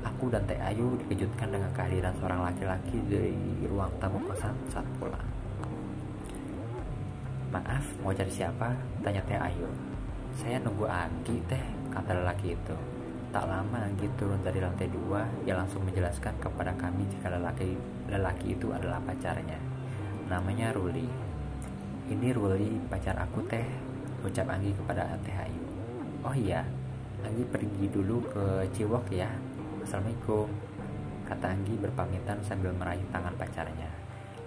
[0.00, 3.36] aku dan Teh Ayu dikejutkan dengan kehadiran seorang laki-laki dari
[3.68, 5.28] ruang tamu kosan saat pulang.
[7.52, 8.72] Maaf, mau cari siapa?
[9.04, 9.68] Tanya Teh Ayu.
[10.40, 12.76] Saya nunggu Anggi teh, kata lelaki itu.
[13.28, 17.76] Tak lama Anggi turun dari lantai dua, ia langsung menjelaskan kepada kami jika lelaki,
[18.08, 19.60] lelaki itu adalah pacarnya.
[20.32, 21.04] Namanya Ruli.
[22.08, 23.68] Ini Ruli, pacar aku teh,
[24.26, 25.38] ucap Anggi kepada Teh.
[26.26, 26.66] Oh iya,
[27.22, 29.30] Anggi pergi dulu ke Ciwok ya.
[29.86, 30.50] Assalamualaikum.
[31.22, 33.90] Kata Anggi berpamitan sambil meraih tangan pacarnya.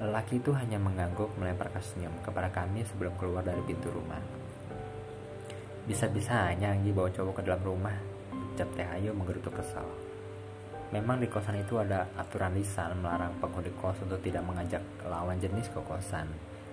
[0.01, 4.19] Lelaki itu hanya mengangguk melempar senyum kepada kami sebelum keluar dari pintu rumah.
[5.88, 7.95] Bisa-bisanya Anggi bawa cowok ke dalam rumah,
[8.53, 9.88] ucap Teh Ayu menggerutu kesal.
[10.91, 15.71] Memang di kosan itu ada aturan lisan melarang penghuni kos untuk tidak mengajak lawan jenis
[15.71, 16.27] ke kosan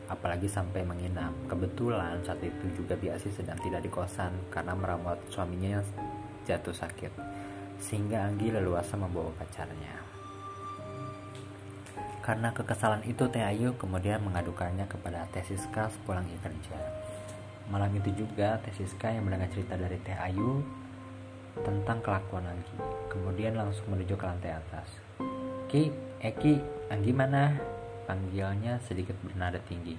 [0.09, 1.31] apalagi sampai menginap.
[1.47, 5.85] Kebetulan saat itu juga Biasi sedang tidak di kosan karena merawat suaminya yang
[6.49, 7.13] jatuh sakit,
[7.79, 10.01] sehingga Anggi leluasa membawa pacarnya.
[12.25, 16.77] Karena kekesalan itu Teh Ayu kemudian mengadukannya kepada Teh Siska sepulang kerja.
[17.73, 20.61] Malam itu juga Teh Siska yang mendengar cerita dari Teh Ayu
[21.65, 22.77] tentang kelakuan Anggi.
[23.09, 24.89] Kemudian langsung menuju ke lantai atas.
[25.73, 25.89] Ki,
[26.21, 26.61] Eki,
[26.93, 27.78] Anggi mana?
[28.09, 29.93] Panggilnya sedikit bernada tinggi.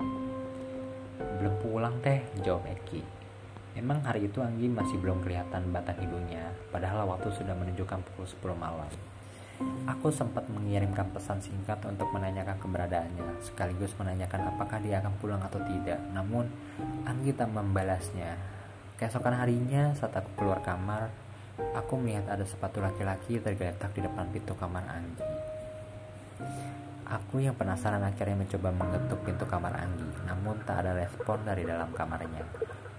[1.37, 3.05] Belum pulang teh, jawab Eki.
[3.77, 8.57] Memang hari itu Anggi masih belum kelihatan batang hidungnya, padahal waktu sudah menunjukkan pukul 10
[8.57, 8.89] malam.
[9.85, 15.61] Aku sempat mengirimkan pesan singkat untuk menanyakan keberadaannya, sekaligus menanyakan apakah dia akan pulang atau
[15.69, 16.01] tidak.
[16.09, 16.49] Namun,
[17.05, 18.41] Anggi tak membalasnya.
[18.97, 21.13] Keesokan harinya, saat aku keluar kamar,
[21.77, 25.27] aku melihat ada sepatu laki-laki tergeletak di depan pintu kamar Anggi.
[27.09, 31.89] Aku yang penasaran akhirnya mencoba mengetuk pintu kamar Anggi, namun tak ada respon dari dalam
[31.89, 32.45] kamarnya.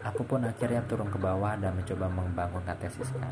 [0.02, 3.30] Aku pun akhirnya turun ke bawah dan mencoba membangunkan Tesiska.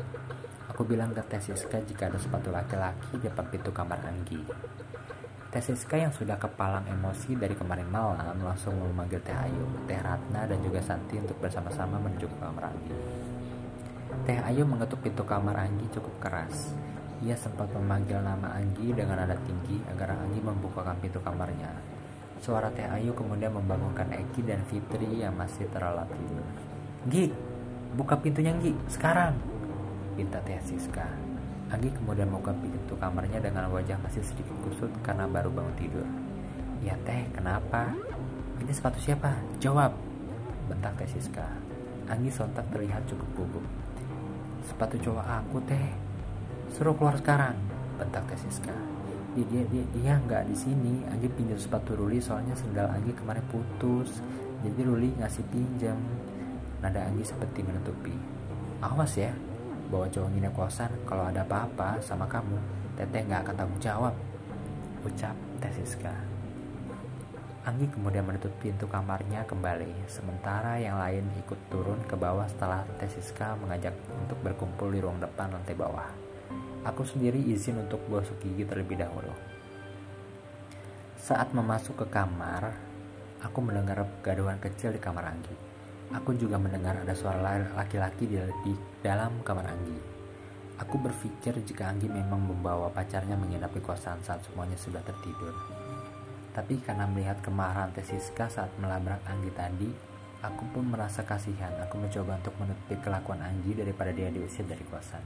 [0.71, 4.39] Aku bilang ke Tesiska jika ada sepatu laki-laki di depan pintu kamar Anggi.
[5.51, 10.63] Tesiska yang sudah kepalang emosi dari kemarin malam langsung memanggil Teh Ayu, Teh Ratna, dan
[10.63, 12.95] juga Santi untuk bersama-sama menuju ke kamar Anggi.
[14.23, 16.71] Teh Ayu mengetuk pintu kamar Anggi cukup keras.
[17.19, 21.67] Ia sempat memanggil nama Anggi dengan nada tinggi agar Anggi membukakan pintu kamarnya.
[22.39, 26.47] Suara Teh Ayu kemudian membangunkan Eki dan Fitri yang masih terlelap tidur.
[27.11, 27.27] Gi,
[27.99, 29.35] buka pintunya Gi, sekarang!
[30.15, 31.03] Pinta Teh Siska.
[31.67, 36.07] Anggi kemudian membuka pintu kamarnya dengan wajah masih sedikit kusut karena baru bangun tidur.
[36.79, 37.91] Ya Teh, kenapa?
[38.63, 39.35] Ini sepatu siapa?
[39.59, 39.91] Jawab!
[40.71, 41.43] Bentak Teh Siska.
[42.07, 43.65] Anggi sontak terlihat cukup gugup.
[44.63, 45.87] Sepatu cowok aku Teh,
[46.69, 47.57] Suruh keluar sekarang,
[47.97, 48.73] bentak Teh Siska.
[49.33, 51.01] Dia dia dia, dia nggak di sini.
[51.09, 54.21] Anggi pinjam sepatu Ruli soalnya sendal Anggi kemarin putus.
[54.61, 55.97] Jadi Ruli ngasih pinjam.
[56.79, 58.13] Nada Anggi seperti menutupi.
[58.79, 59.33] Awas ya,
[59.89, 60.91] bawa cowok nginep kosan.
[61.09, 62.57] Kalau ada apa-apa sama kamu,
[62.95, 64.13] Teteh nggak akan tanggung jawab.
[65.03, 66.39] Ucap Teh Siska.
[67.67, 73.59] Anggi kemudian menutup pintu kamarnya kembali, sementara yang lain ikut turun ke bawah setelah Tesiska
[73.59, 76.28] mengajak untuk berkumpul di ruang depan lantai bawah.
[76.87, 79.35] Aku sendiri izin untuk gosok gigi terlebih dahulu.
[81.19, 82.71] Saat memasuk ke kamar,
[83.43, 85.51] aku mendengar gaduhan kecil di kamar Anggi.
[86.15, 88.73] Aku juga mendengar ada suara laki-laki di, di
[89.03, 89.99] dalam kamar Anggi.
[90.79, 95.51] Aku berpikir jika Anggi memang membawa pacarnya menginap di kosan saat semuanya sudah tertidur.
[96.55, 99.91] Tapi karena melihat kemarahan Tesiska saat melabrak Anggi tadi,
[100.39, 101.75] aku pun merasa kasihan.
[101.83, 105.21] Aku mencoba untuk menutupi kelakuan Anggi daripada dia diusir dari kosan.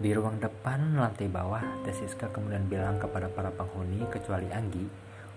[0.00, 4.88] Di ruang depan lantai bawah, Tesiska kemudian bilang kepada para penghuni kecuali Anggi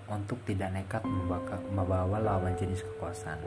[0.08, 1.04] untuk tidak nekat
[1.68, 3.44] membawa lawan jenis ke kosan.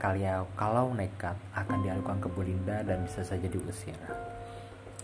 [0.00, 4.00] Kalau, kalau nekat akan diadukan ke Bulinda dan bisa saja diusir.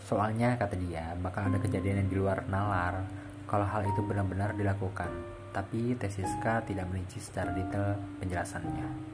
[0.08, 3.04] Soalnya kata dia bakal ada kejadian yang di luar nalar
[3.44, 5.12] kalau hal itu benar-benar dilakukan.
[5.52, 9.13] Tapi Tesiska tidak merinci secara detail penjelasannya.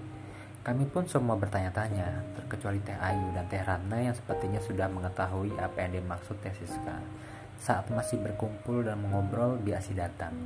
[0.60, 5.88] Kami pun semua bertanya-tanya, terkecuali Teh Ayu dan Teh Ratna yang sepertinya sudah mengetahui apa
[5.88, 7.00] yang dimaksud Tesiska.
[7.56, 10.36] Saat masih berkumpul dan mengobrol, Biasi datang.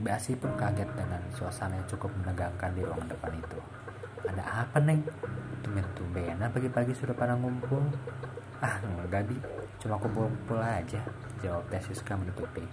[0.00, 3.60] Biasi pun kaget dengan suasana yang cukup menegangkan di ruangan depan itu.
[4.24, 5.04] Ada apa neng?
[5.60, 7.84] Tumben-tumbenan pagi-pagi sudah pada ngumpul.
[8.64, 9.36] Ah enggak bi,
[9.84, 11.04] cuma kumpul-kumpul aja.
[11.44, 12.64] Jawab Tesiska menutupi.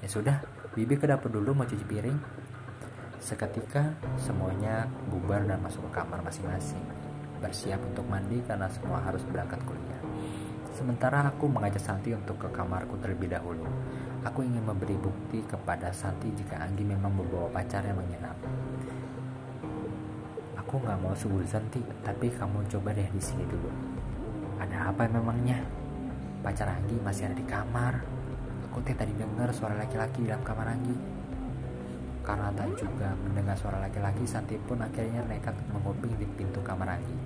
[0.00, 0.40] Ya sudah,
[0.72, 2.16] Bibi ke dapur dulu mau cuci piring.
[3.22, 6.82] Seketika semuanya bubar dan masuk ke kamar masing-masing.
[7.38, 10.02] Bersiap untuk mandi karena semua harus berangkat kuliah.
[10.74, 13.62] Sementara aku mengajak Santi untuk ke kamarku terlebih dahulu.
[14.26, 18.34] Aku ingin memberi bukti kepada Santi jika Anggi memang membawa pacar yang menginap.
[20.58, 23.70] Aku nggak mau suzon Ti, tapi kamu coba deh di sini dulu.
[24.58, 25.62] Ada apa memangnya?
[26.42, 28.02] Pacar Anggi masih ada di kamar.
[28.66, 31.21] Aku tadi dengar suara laki-laki dalam kamar Anggi.
[32.22, 37.16] Karena tak juga mendengar suara laki-laki, Santi pun akhirnya nekat menguping di pintu kamar Anggi.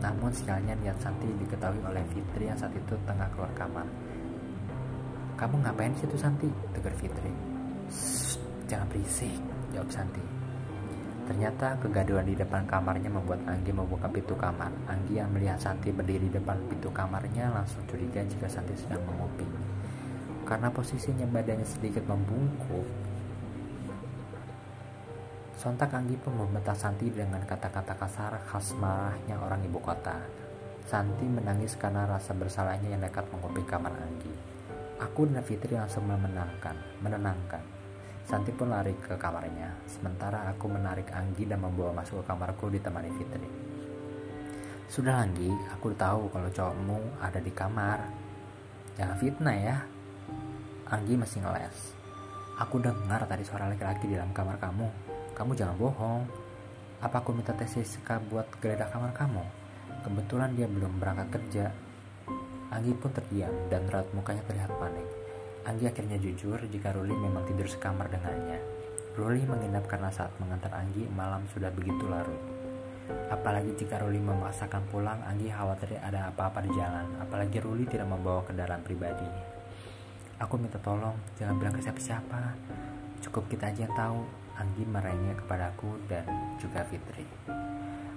[0.00, 3.84] Namun sialnya niat Santi diketahui oleh Fitri yang saat itu tengah keluar kamar.
[5.36, 6.48] Kamu ngapain situ Santi?
[6.72, 7.30] Tegur Fitri.
[8.66, 9.38] Jangan berisik,
[9.76, 10.24] jawab Santi.
[11.28, 14.72] Ternyata kegaduhan di depan kamarnya membuat Anggi membuka pintu kamar.
[14.88, 19.52] Anggi yang melihat Santi berdiri di depan pintu kamarnya langsung curiga jika Santi sedang menguping.
[20.48, 22.88] Karena posisinya badannya sedikit membungkuk,
[25.58, 30.14] sontak Anggi pun membentak Santi dengan kata-kata kasar khas marahnya orang ibu kota.
[30.86, 34.30] Santi menangis karena rasa bersalahnya yang dekat menguping kamar Anggi.
[35.02, 37.60] Aku dan Fitri langsung menenangkan, menenangkan.
[38.22, 43.10] Santi pun lari ke kamarnya, sementara aku menarik Anggi dan membawa masuk ke kamarku ditemani
[43.18, 43.50] Fitri.
[44.86, 47.98] Sudah Anggi, aku tahu kalau cowokmu ada di kamar.
[48.94, 49.76] Jangan fitnah ya.
[50.86, 51.98] Anggi masih ngeles.
[52.62, 55.17] Aku dengar tadi suara laki-laki di dalam kamar kamu.
[55.38, 56.26] Kamu jangan bohong.
[56.98, 59.46] Apa aku minta tes Siska buat geledah kamar kamu?
[60.02, 61.70] Kebetulan dia belum berangkat kerja.
[62.74, 65.06] Anggi pun terdiam dan raut mukanya terlihat panik.
[65.62, 68.58] Anggi akhirnya jujur jika Ruli memang tidur sekamar dengannya.
[69.14, 72.42] Ruli menginap karena saat mengantar Anggi malam sudah begitu larut.
[73.30, 77.14] Apalagi jika Ruli memaksakan pulang, Anggi khawatir ada apa-apa di jalan.
[77.22, 79.30] Apalagi Ruli tidak membawa kendaraan pribadi.
[80.42, 82.58] Aku minta tolong, jangan bilang ke siapa-siapa.
[83.22, 84.47] Cukup kita aja yang tahu.
[84.58, 86.26] Anggi merengek kepadaku dan
[86.58, 87.22] juga Fitri.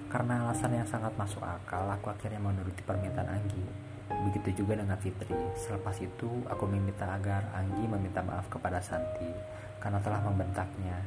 [0.09, 3.63] Karena alasan yang sangat masuk akal, aku akhirnya menuruti permintaan Anggi.
[4.09, 5.37] Begitu juga dengan Fitri.
[5.55, 9.29] Selepas itu, aku meminta agar Anggi meminta maaf kepada Santi
[9.77, 10.97] karena telah membentaknya.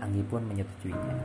[0.00, 1.16] Anggi pun menyetujuinya.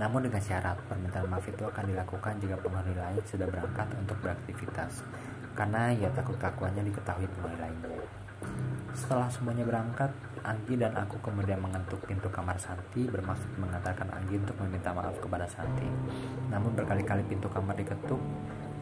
[0.00, 5.04] Namun dengan syarat, permintaan maaf itu akan dilakukan jika penghuni lain sudah berangkat untuk beraktivitas,
[5.52, 8.21] karena ia takut kelakuannya diketahui penghuni lainnya.
[8.92, 10.12] Setelah semuanya berangkat,
[10.42, 15.46] Anggi dan aku kemudian mengetuk pintu kamar Santi bermaksud mengantarkan Anggi untuk meminta maaf kepada
[15.46, 15.86] Santi.
[16.50, 18.18] Namun berkali-kali pintu kamar diketuk,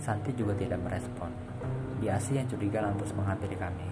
[0.00, 1.28] Santi juga tidak merespon.
[2.00, 3.84] Biasi yang curiga lantas menghampiri kami.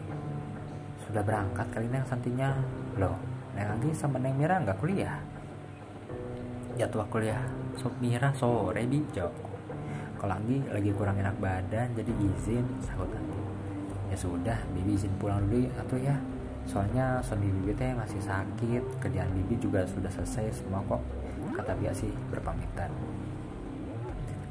[1.05, 2.57] Sudah berangkat kali Neng Santinya?
[2.97, 3.21] Loh,
[3.53, 5.21] Neng Anggi sama Neng Mira nggak kuliah?
[6.75, 7.43] Jadwal kuliah
[7.77, 9.51] Sob Mira sore bi jawabku.
[10.19, 13.38] Kalau Anggi lagi kurang enak badan jadi izin sahut Anggi.
[14.09, 16.17] Ya sudah, Bibi izin pulang dulu atau ya.
[16.69, 21.01] Soalnya suami Bibi teh masih sakit, kerjaan Bibi juga sudah selesai semua kok.
[21.57, 22.93] Kata Biasi berpamitan.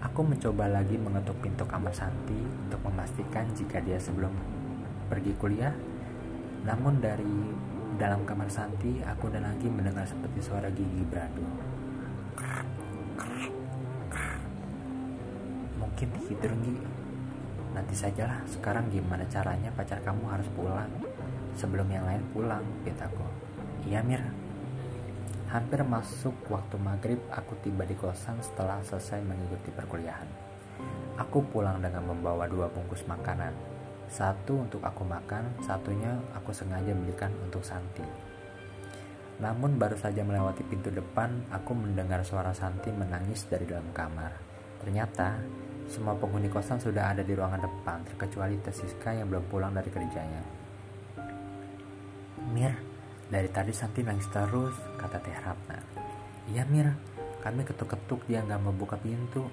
[0.05, 4.30] Aku mencoba lagi mengetuk pintu kamar Santi untuk memastikan jika dia sebelum
[5.10, 5.74] pergi kuliah.
[6.66, 7.53] Namun dari
[7.97, 11.41] dalam kamar Santi, aku dan lagi mendengar seperti suara gigi beradu.
[15.82, 17.07] Mungkin tidur Gi.
[17.78, 20.89] Nanti sajalah, sekarang gimana caranya pacar kamu harus pulang
[21.53, 23.21] sebelum yang lain pulang, pitaku.
[23.86, 24.25] Iya Mir,
[25.47, 30.28] Hampir masuk waktu maghrib, aku tiba di kosan setelah selesai mengikuti perkuliahan.
[31.23, 33.55] Aku pulang dengan membawa dua bungkus makanan.
[34.11, 38.03] Satu untuk aku makan, satunya aku sengaja belikan untuk Santi.
[39.39, 44.36] Namun baru saja melewati pintu depan, aku mendengar suara Santi menangis dari dalam kamar.
[44.84, 45.39] Ternyata
[45.88, 50.44] Semua penghuni kosan sudah ada di ruangan depan, terkecuali Tesiska yang belum pulang dari kerjanya.
[52.52, 52.76] Mir,
[53.32, 55.80] dari tadi Santi nangis terus, kata Teh Ratna.
[56.52, 56.92] Iya Mir,
[57.40, 59.48] kami ketuk-ketuk dia nggak mau buka pintu,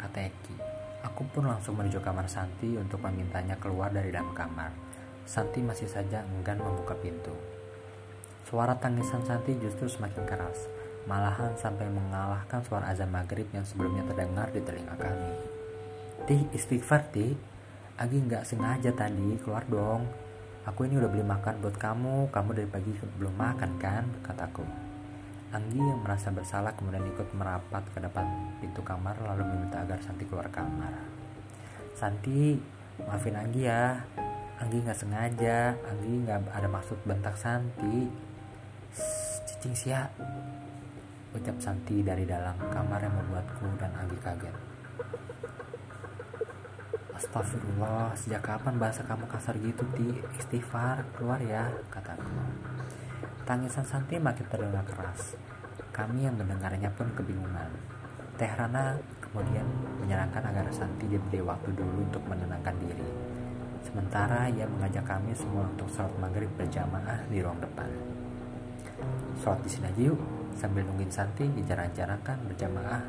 [0.00, 0.56] kata Eki.
[1.04, 4.72] Aku pun langsung menuju kamar Santi untuk memintanya keluar dari dalam kamar.
[5.28, 7.36] Santi masih saja enggan membuka pintu.
[8.48, 10.64] Suara tangisan Santi justru semakin keras,
[11.04, 15.57] malahan sampai mengalahkan suara azan maghrib yang sebelumnya terdengar di telinga kami.
[16.28, 17.32] Ti, istighfar Ti,
[17.96, 20.04] Agi nggak sengaja tadi, keluar dong.
[20.68, 24.60] Aku ini udah beli makan buat kamu, kamu dari pagi belum makan kan, kataku.
[25.56, 28.28] Anggi yang merasa bersalah kemudian ikut merapat ke depan
[28.60, 30.92] pintu kamar lalu meminta agar Santi keluar kamar.
[31.96, 32.60] Santi,
[33.08, 33.96] maafin Anggi ya,
[34.60, 38.04] Anggi nggak sengaja, Anggi nggak ada maksud bentak Santi.
[39.48, 40.04] Cicing sia
[41.32, 44.68] ucap Santi dari dalam kamar yang membuatku dan Anggi kaget
[47.18, 50.22] Astagfirullah, sejak kapan bahasa kamu kasar gitu, Ti?
[50.38, 52.30] Istighfar, keluar ya, kataku.
[53.42, 55.34] Tangisan Santi makin terdengar keras.
[55.90, 57.74] Kami yang mendengarnya pun kebingungan.
[58.38, 59.66] Teh Rana kemudian
[59.98, 63.10] menyarankan agar Santi diberi waktu dulu untuk menenangkan diri.
[63.82, 67.90] Sementara ia mengajak kami semua untuk sholat maghrib berjamaah di ruang depan.
[69.42, 70.22] Sholat di sini aja yuk,
[70.54, 73.02] sambil nungguin Santi dijarang-jarangkan berjamaah.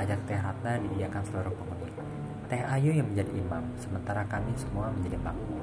[0.00, 1.75] Ajak Teh Ratna diiakan seluruh penghuni.
[2.46, 5.62] Teh Ayu yang menjadi imam, sementara kami semua menjadi makmum.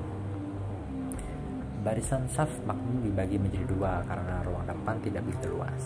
[1.83, 5.83] Barisan saf makmum dibagi menjadi dua karena ruang depan tidak begitu luas.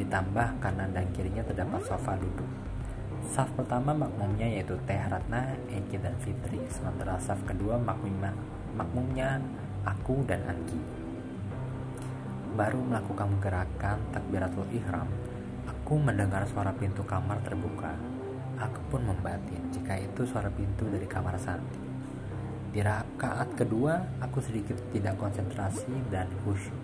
[0.00, 2.48] Ditambah kanan dan kirinya terdapat sofa duduk.
[3.28, 8.32] Saf pertama makmumnya yaitu Teh Ratna, Eki dan Fitri, sementara saf kedua makmumnya,
[8.72, 9.44] makmumnya
[9.84, 11.00] aku dan Anggi
[12.50, 15.06] baru melakukan gerakan takbiratul ihram,
[15.70, 17.94] aku mendengar suara pintu kamar terbuka.
[18.60, 21.80] Aku pun membatin jika itu suara pintu dari kamar Santi.
[22.70, 26.76] Di rakaat kedua, aku sedikit tidak konsentrasi dan khusyuk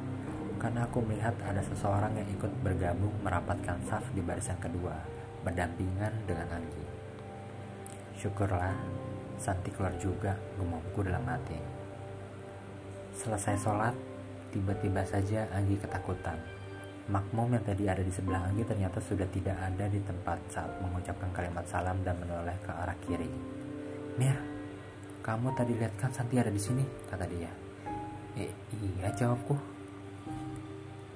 [0.57, 4.97] karena aku melihat ada seseorang yang ikut bergabung merapatkan saf di barisan kedua,
[5.45, 6.85] berdampingan dengan Anggi.
[8.17, 8.73] Syukurlah,
[9.37, 11.61] Santi keluar juga, gumamku dalam hati.
[13.13, 13.93] Selesai sholat,
[14.57, 16.56] Tiba-tiba saja Anggi ketakutan.
[17.07, 21.31] Makmum yang tadi ada di sebelah Anggi ternyata sudah tidak ada di tempat saat mengucapkan
[21.31, 23.31] kalimat salam dan menoleh ke arah kiri.
[24.19, 24.35] Mir,
[25.23, 27.51] kamu tadi lihat kan Santi ada di sini, kata dia.
[28.35, 28.51] Eh,
[28.83, 29.55] iya jawabku.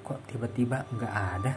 [0.06, 1.52] Kok tiba-tiba nggak ada?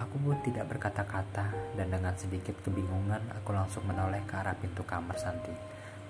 [0.00, 5.20] Aku pun tidak berkata-kata dan dengan sedikit kebingungan aku langsung menoleh ke arah pintu kamar
[5.20, 5.52] Santi.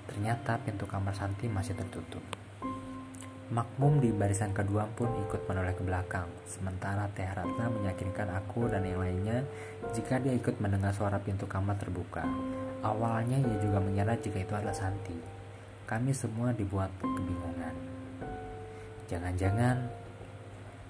[0.07, 2.42] Ternyata pintu kamar Santi masih tertutup.
[3.53, 8.81] Makmum di barisan kedua pun ikut menoleh ke belakang, sementara Teh Ratna meyakinkan aku dan
[8.81, 9.45] yang lainnya
[9.93, 12.25] jika dia ikut mendengar suara pintu kamar terbuka.
[12.81, 15.13] Awalnya ia juga mengira jika itu adalah Santi.
[15.85, 17.77] Kami semua dibuat kebingungan.
[19.13, 19.85] Jangan-jangan,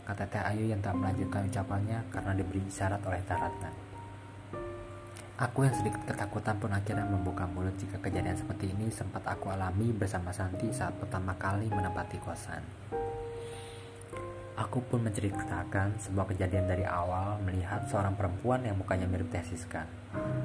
[0.06, 3.81] kata Teh Ayu yang tak melanjutkan ucapannya karena diberi isyarat oleh Teh Ratna.
[5.40, 9.88] Aku yang sedikit ketakutan pun akhirnya membuka mulut jika kejadian seperti ini sempat aku alami
[9.88, 12.60] bersama Santi saat pertama kali menempati kosan.
[14.60, 19.88] Aku pun menceritakan sebuah kejadian dari awal melihat seorang perempuan yang mukanya mirip Teh Siska.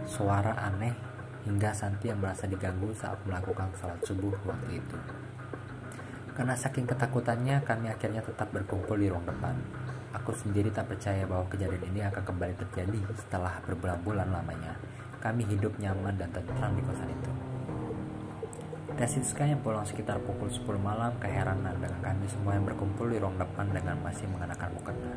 [0.07, 0.95] Suara aneh
[1.43, 4.97] hingga Santi yang merasa diganggu saat melakukan sholat subuh waktu itu.
[6.31, 9.57] Karena saking ketakutannya, kami akhirnya tetap berkumpul di ruang depan.
[10.17, 14.73] Aku sendiri tak percaya bahwa kejadian ini akan kembali terjadi setelah berbulan-bulan lamanya.
[15.21, 17.31] Kami hidup nyaman dan tenang di kosan itu.
[18.97, 23.37] Tesiska yang pulang sekitar pukul 10 malam keheranan dengan kami semua yang berkumpul di ruang
[23.37, 25.11] depan dengan masih mengenakan mukena.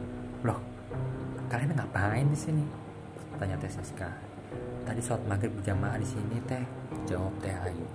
[0.44, 0.60] Loh,
[1.48, 2.64] kalian ngapain di sini?
[3.40, 4.12] Tanya Tesiska.
[4.84, 6.60] Tadi sholat maghrib berjamaah di sini teh,
[7.08, 7.88] jawab Teh Ayu.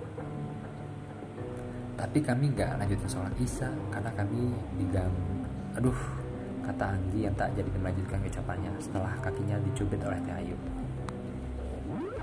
[1.94, 5.38] Tapi kami nggak lanjutin sholat isya karena kami diganggu.
[5.78, 6.25] Aduh,
[6.66, 10.58] kata Anggi yang tak jadi melanjutkan ucapannya setelah kakinya dicubit oleh Teh Ayu.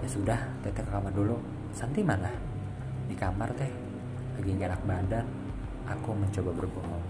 [0.04, 1.40] Ya sudah, Teteh ke kamar dulu.
[1.72, 2.28] Santi mana?
[3.08, 3.72] Di kamar teh.
[4.36, 5.26] Lagi gak enak badan.
[5.88, 7.06] Aku mencoba berbohong.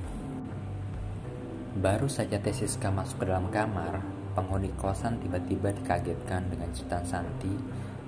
[1.81, 3.97] Baru saja Teh Siska masuk ke dalam kamar,
[4.37, 7.49] penghuni kosan tiba-tiba dikagetkan dengan cerita Santi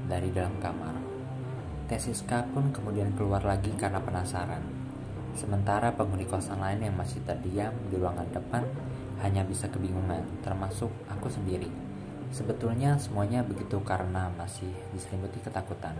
[0.05, 0.93] dari dalam kamar.
[1.89, 4.84] Teh Siska pun kemudian keluar lagi karena penasaran.
[5.35, 8.63] Sementara penghuni kosan lain yang masih terdiam di ruangan depan
[9.19, 11.67] hanya bisa kebingungan, termasuk aku sendiri.
[12.31, 15.95] Sebetulnya semuanya begitu karena masih diselimuti ketakutan.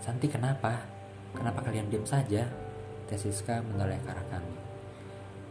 [0.00, 0.80] Santi kenapa?
[1.36, 2.48] Kenapa kalian diam saja?
[3.06, 4.56] Tesiska menoleh ke arah kami.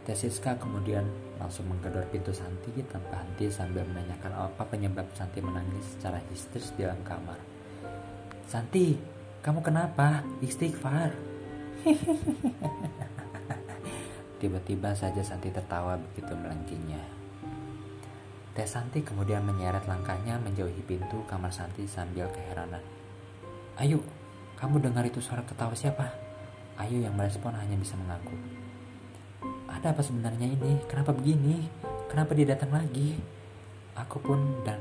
[0.02, 1.06] Tesiska kemudian
[1.38, 6.82] langsung menggedor pintu Santi tanpa henti sambil menanyakan apa penyebab Santi menangis secara histeris di
[6.82, 7.38] dalam kamar.
[8.50, 8.98] Santi,
[9.42, 10.26] kamu kenapa?
[10.42, 11.31] Istighfar.
[14.40, 17.02] Tiba-tiba saja Santi tertawa begitu melengkinya.
[18.52, 22.82] Teh Santi kemudian menyeret langkahnya menjauhi pintu kamar Santi sambil keheranan.
[23.80, 23.98] Ayo,
[24.60, 26.12] kamu dengar itu suara ketawa siapa?
[26.76, 28.36] Ayu yang merespon hanya bisa mengaku.
[29.66, 30.78] Ada apa sebenarnya ini?
[30.86, 31.66] Kenapa begini?
[32.12, 33.16] Kenapa dia datang lagi?
[33.96, 34.78] Aku pun dan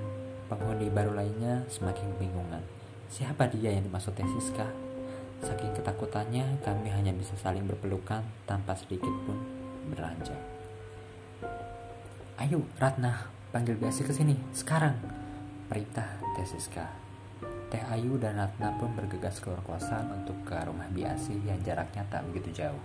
[0.52, 2.64] penghuni baru lainnya semakin kebingungan.
[3.08, 4.91] Siapa dia yang dimaksud Siska?
[5.42, 9.38] Saking ketakutannya, kami hanya bisa saling berpelukan tanpa sedikit pun
[9.90, 10.38] beranjak.
[12.38, 14.98] Ayo, Ratna, panggil Biasi ke sini sekarang.
[15.66, 16.90] Perintah Siska.
[17.70, 22.26] Teh Ayu dan Ratna pun bergegas keluar kosan untuk ke rumah Biasi yang jaraknya tak
[22.30, 22.84] begitu jauh.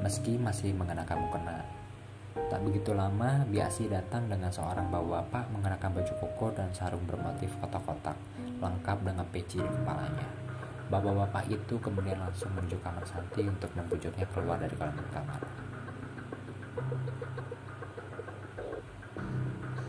[0.00, 1.64] Meski masih mengenakan mukena
[2.36, 8.16] Tak begitu lama, Biasi datang dengan seorang bapak-bapak mengenakan baju koko dan sarung bermotif kotak-kotak,
[8.60, 10.45] lengkap dengan peci di kepalanya.
[10.86, 15.40] Bapak-bapak itu kemudian langsung menuju kamar Santi untuk membujuknya keluar dari dalam kamar.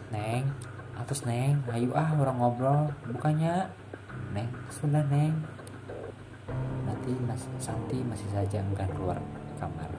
[0.09, 0.49] Neng,
[0.97, 3.69] atus Neng, ayo ah orang ngobrol, bukannya
[4.33, 5.37] Neng, sudah Neng.
[6.89, 9.21] Nanti Mas Santi masih saja enggan keluar
[9.61, 9.93] kamar.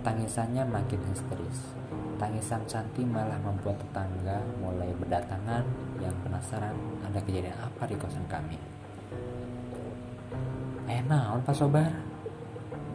[0.00, 1.76] Tangisannya makin histeris.
[2.16, 5.68] Tangisan Santi malah membuat tetangga mulai berdatangan
[6.00, 6.72] yang penasaran
[7.04, 8.79] ada kejadian apa di kosan kami.
[10.90, 11.86] Eh naon Pak Sobar?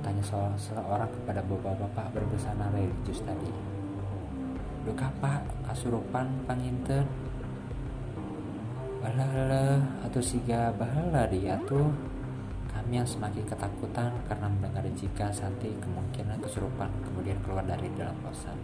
[0.04, 0.20] Tanya
[0.60, 3.48] seorang kepada bapak-bapak berbusana religius tadi.
[4.84, 7.08] Duka Pak, kasurupan panginten.
[9.00, 11.88] Bahala atau siga bahala dia tuh
[12.68, 18.60] kami yang semakin ketakutan karena mendengar jika Santi kemungkinan kesurupan kemudian keluar dari dalam kosan.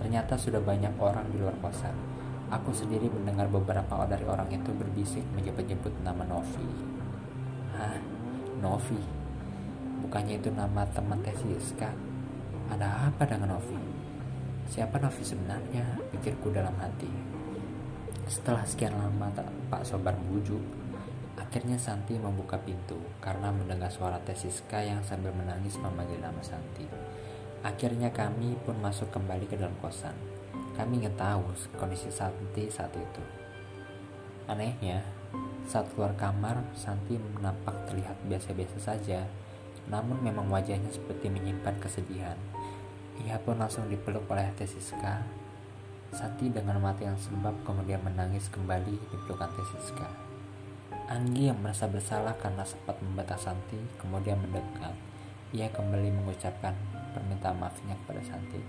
[0.00, 1.92] Ternyata sudah banyak orang di luar kosan.
[2.48, 6.64] Aku sendiri mendengar beberapa dari orang itu berbisik menyebut-nyebut nama Novi.
[7.76, 8.11] Hah?
[8.62, 9.02] Novi?
[10.06, 11.90] Bukannya itu nama teman Teh Siska?
[12.70, 13.76] Ada apa dengan Novi?
[14.70, 15.98] Siapa Novi sebenarnya?
[16.14, 17.10] Pikirku dalam hati.
[18.30, 19.34] Setelah sekian lama
[19.66, 20.62] Pak Sobar bujuk,
[21.52, 26.88] Akhirnya Santi membuka pintu karena mendengar suara Tesiska yang sambil menangis memanggil nama Santi.
[27.60, 30.16] Akhirnya kami pun masuk kembali ke dalam kosan.
[30.72, 33.20] Kami ingin tahu kondisi Santi saat itu.
[34.48, 35.04] Anehnya,
[35.66, 39.24] saat keluar kamar, Santi nampak terlihat biasa-biasa saja,
[39.88, 42.36] namun memang wajahnya seperti menyimpan kesedihan.
[43.24, 45.24] Ia pun langsung dipeluk oleh Tesiska.
[46.12, 50.08] Santi dengan mata yang sembab kemudian menangis kembali di pelukan Tesiska.
[51.08, 54.92] Anggi yang merasa bersalah karena sempat membatas Santi kemudian mendekat.
[55.56, 56.76] Ia kembali mengucapkan
[57.16, 58.60] permintaan maafnya kepada Santi.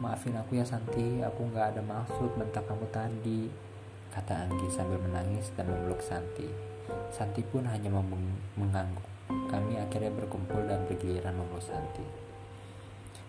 [0.00, 3.67] Maafin aku ya Santi, aku nggak ada maksud bentak kamu tadi,
[4.14, 6.48] kata Anggi sambil menangis dan memeluk Santi.
[7.12, 7.92] Santi pun hanya
[8.56, 9.04] mengangguk.
[9.28, 12.04] Kami akhirnya berkumpul dan bergiliran memeluk Santi.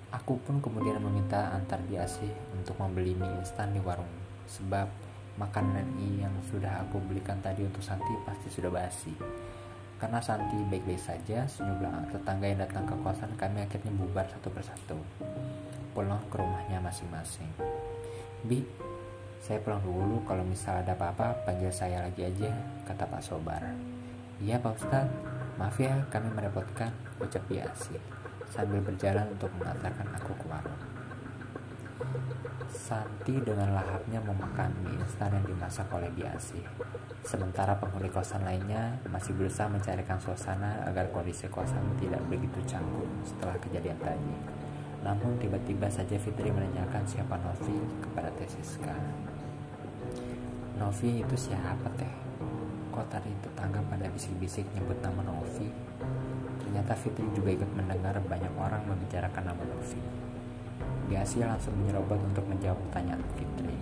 [0.10, 2.26] Aku pun kemudian meminta antar biasi
[2.56, 4.10] untuk membeli mie instan di warung,
[4.50, 4.90] sebab
[5.38, 5.86] makanan
[6.18, 9.14] yang sudah aku belikan tadi untuk Santi pasti sudah basi.
[10.02, 14.98] Karena Santi baik-baik saja, sejumlah tetangga yang datang ke kosan kami akhirnya bubar satu persatu.
[15.92, 17.52] Pulang ke rumahnya masing-masing.
[18.48, 18.64] Bi,
[19.50, 22.54] saya pulang dulu kalau misal ada apa-apa panggil saya lagi aja,
[22.86, 23.66] kata Pak Sobar.
[24.38, 25.10] Iya Pak Ustadz,
[25.58, 27.98] maaf ya kami merepotkan, ucap Biasi
[28.54, 30.82] sambil berjalan untuk mengantarkan aku ke warung.
[32.70, 36.62] Santi dengan lahapnya memakan mie instan yang dimasak oleh Biasi.
[37.26, 43.58] Sementara penghuni kosan lainnya masih berusaha mencarikan suasana agar kondisi kosan tidak begitu canggung setelah
[43.58, 44.36] kejadian tadi.
[45.02, 48.94] Namun tiba-tiba saja Fitri menanyakan siapa Novi kepada Teh Siska.
[50.80, 52.08] Novi itu siapa teh?
[52.96, 55.68] Kok tadi tetangga pada bisik-bisik nyebut nama Novi?
[56.64, 60.00] Ternyata Fitri juga ikut mendengar banyak orang membicarakan nama Novi.
[61.12, 63.76] Biasi langsung menyerobot untuk menjawab pertanyaan Fitri.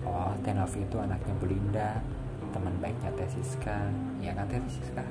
[0.00, 1.90] Oh, Teh Novi itu anaknya Belinda,
[2.56, 3.92] teman baiknya Teh Siska.
[4.24, 5.04] Iya kan Teh Siska?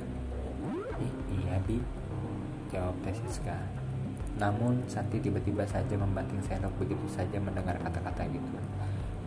[1.29, 1.77] iya, Bi.
[2.73, 3.69] Jawab Teh Siska.
[4.41, 8.57] Namun, Santi tiba-tiba saja membanting sendok begitu saja mendengar kata-kata gitu.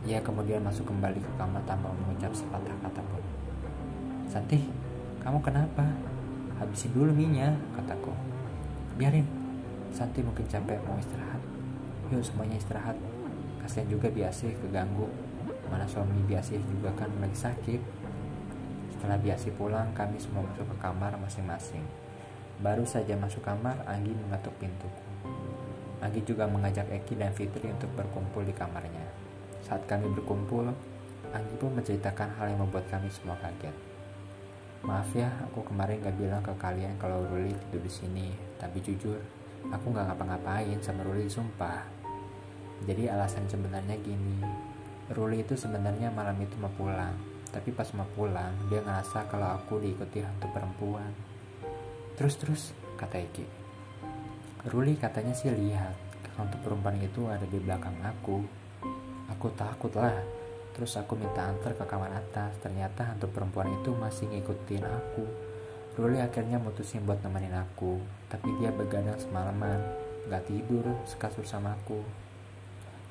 [0.02, 3.22] Ia kemudian masuk kembali ke kamar tanpa mengucap sepatah kata pun.
[4.26, 4.66] Santi,
[5.22, 5.86] kamu kenapa?
[6.58, 8.10] Habisin dulu minyak, kataku.
[8.98, 9.26] Biarin,
[9.94, 11.42] Santi mungkin capek mau istirahat.
[12.10, 12.98] Yuk semuanya istirahat.
[13.62, 15.06] Kasihan juga biasa keganggu.
[15.70, 17.80] Mana suami biasa juga kan lagi sakit.
[18.94, 22.02] Setelah biasa pulang kami semua masuk ke kamar masing-masing.
[22.62, 24.86] Baru saja masuk kamar Anggi mengetuk pintu
[25.98, 29.01] Anggi juga mengajak Eki dan Fitri untuk berkumpul di kamarnya
[29.62, 30.70] saat kami berkumpul
[31.32, 33.92] Anggi pun menceritakan hal yang membuat kami semua kaget
[34.82, 38.34] Maaf ya, aku kemarin gak bilang ke kalian kalau Ruli tidur di sini.
[38.58, 39.14] Tapi jujur,
[39.70, 41.86] aku gak ngapa-ngapain sama Ruli, sumpah.
[42.82, 44.42] Jadi alasan sebenarnya gini,
[45.14, 47.14] Ruli itu sebenarnya malam itu mau pulang.
[47.54, 51.14] Tapi pas mau pulang, dia ngerasa kalau aku diikuti hantu perempuan.
[52.18, 53.46] Terus-terus, kata Eki.
[54.66, 55.94] Ruli katanya sih lihat,
[56.34, 58.42] hantu perempuan itu ada di belakang aku.
[59.30, 60.16] Aku takut lah,
[60.72, 62.56] Terus aku minta antar ke kamar atas.
[62.64, 65.24] Ternyata hantu perempuan itu masih ngikutin aku.
[66.00, 68.00] Ruli akhirnya mutusin buat nemenin aku.
[68.32, 69.78] Tapi dia begadang semalaman.
[70.32, 72.00] Gak tidur sekasur sama aku.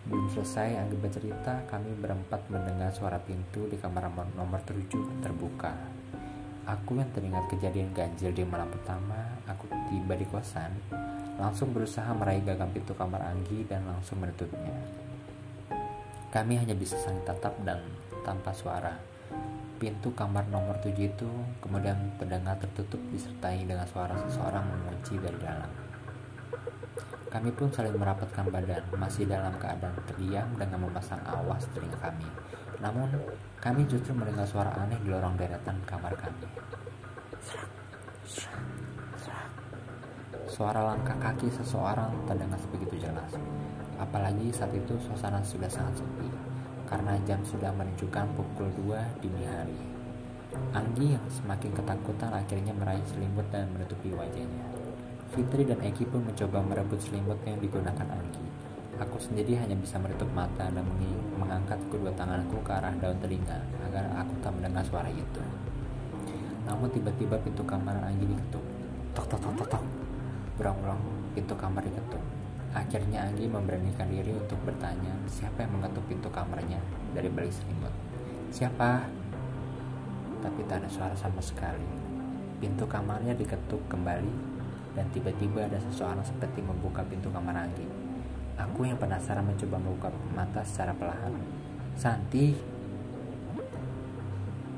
[0.02, 5.78] Belum selesai Anggi bercerita, kami berempat mendengar suara pintu di kamar nomor 7 terbuka.
[6.66, 10.74] Aku yang teringat kejadian ganjil di malam pertama, aku tiba di kosan,
[11.38, 14.74] langsung berusaha meraih gagang pintu kamar Anggi dan langsung menutupnya.
[16.32, 17.84] Kami hanya bisa saling tatap dan
[18.24, 18.96] tanpa suara.
[19.76, 21.28] Pintu kamar nomor 7 itu
[21.60, 25.68] kemudian terdengar tertutup disertai dengan suara seseorang mengunci dari dalam.
[27.28, 32.28] Kami pun saling merapatkan badan, masih dalam keadaan terdiam dengan memasang awas telinga kami.
[32.80, 33.12] Namun,
[33.60, 36.48] kami justru mendengar suara aneh di lorong deretan kamar kami.
[40.48, 43.36] Suara langkah kaki seseorang terdengar begitu jelas.
[44.02, 46.26] Apalagi saat itu suasana sudah sangat sepi
[46.90, 49.78] karena jam sudah menunjukkan pukul 2 dini hari.
[50.74, 54.66] Anggi yang semakin ketakutan akhirnya meraih selimut dan menutupi wajahnya.
[55.32, 58.44] Fitri dan Eki pun mencoba merebut selimut yang digunakan Anggi.
[59.00, 60.84] Aku sendiri hanya bisa menutup mata dan
[61.40, 65.42] mengangkat kedua tanganku ke arah daun telinga agar aku tak mendengar suara itu.
[66.68, 68.66] Namun tiba-tiba pintu kamar Anggi diketuk.
[69.16, 69.84] Tok tok tok tok tok.
[70.60, 71.00] Berulang-ulang
[71.32, 72.41] pintu kamar diketuk.
[72.72, 76.80] Akhirnya Anggi memberanikan diri untuk bertanya siapa yang mengetuk pintu kamarnya
[77.12, 77.92] dari balik selimut.
[78.48, 79.04] Siapa?
[80.40, 81.84] Tapi tak ada suara sama sekali.
[82.64, 84.32] Pintu kamarnya diketuk kembali
[84.96, 87.88] dan tiba-tiba ada seseorang seperti membuka pintu kamar Anggi.
[88.56, 91.34] Aku yang penasaran mencoba membuka mata secara perlahan.
[91.96, 92.56] Santi,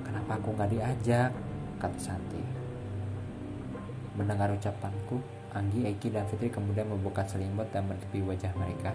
[0.02, 1.30] kenapa aku nggak diajak?
[1.78, 2.42] Kata Santi.
[4.14, 5.18] Mendengar ucapanku,
[5.54, 8.90] Anggi, Eki, dan Fitri kemudian membuka selimut dan menutupi wajah mereka.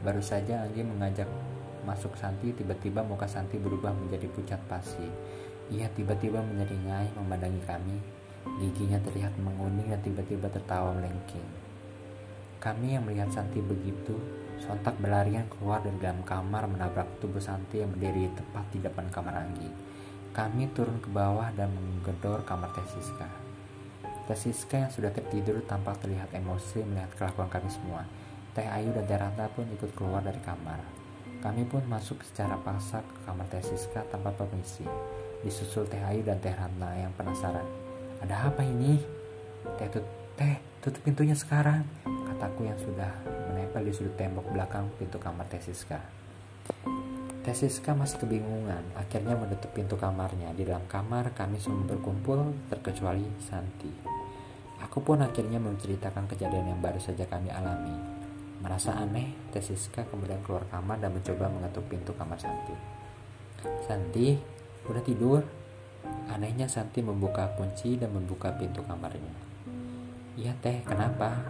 [0.00, 1.28] Baru saja Anggi mengajak
[1.84, 5.04] masuk Santi, tiba-tiba muka Santi berubah menjadi pucat pasi.
[5.68, 7.96] Ia tiba-tiba menyeringai memandangi kami.
[8.60, 11.44] Giginya terlihat menguning dan tiba-tiba tertawa melengking.
[12.60, 14.16] Kami yang melihat Santi begitu,
[14.56, 19.36] sontak berlarian keluar dari dalam kamar menabrak tubuh Santi yang berdiri tepat di depan kamar
[19.36, 19.68] Anggi.
[20.32, 23.43] Kami turun ke bawah dan menggedor kamar Tesiska.
[24.24, 28.08] Teh Siska yang sudah tertidur tampak terlihat emosi melihat kelakuan kami semua.
[28.56, 30.80] Teh Ayu dan Teh Ranta pun ikut keluar dari kamar.
[31.44, 34.88] Kami pun masuk secara paksa ke kamar Teh Siska tanpa permisi.
[35.44, 37.68] Disusul Teh Ayu dan Teh Ranta yang penasaran.
[38.24, 38.96] Ada apa ini?
[39.76, 40.04] Teh, tut
[40.40, 41.84] teh tutup pintunya sekarang.
[42.04, 43.12] Kataku yang sudah
[43.52, 46.00] menempel di sudut tembok belakang pintu kamar Teh Siska.
[47.44, 50.56] Teh Siska masih kebingungan, akhirnya menutup pintu kamarnya.
[50.56, 53.92] Di dalam kamar kami semua berkumpul, terkecuali Santi.
[54.80, 57.92] Aku pun akhirnya menceritakan kejadian yang baru saja kami alami.
[58.64, 62.72] Merasa aneh, Tesiska kemudian keluar kamar dan mencoba mengetuk pintu kamar Santi.
[63.84, 64.40] Santi,
[64.88, 65.44] udah tidur?
[66.32, 69.36] Anehnya Santi membuka kunci dan membuka pintu kamarnya.
[70.40, 71.44] Iya teh, kenapa?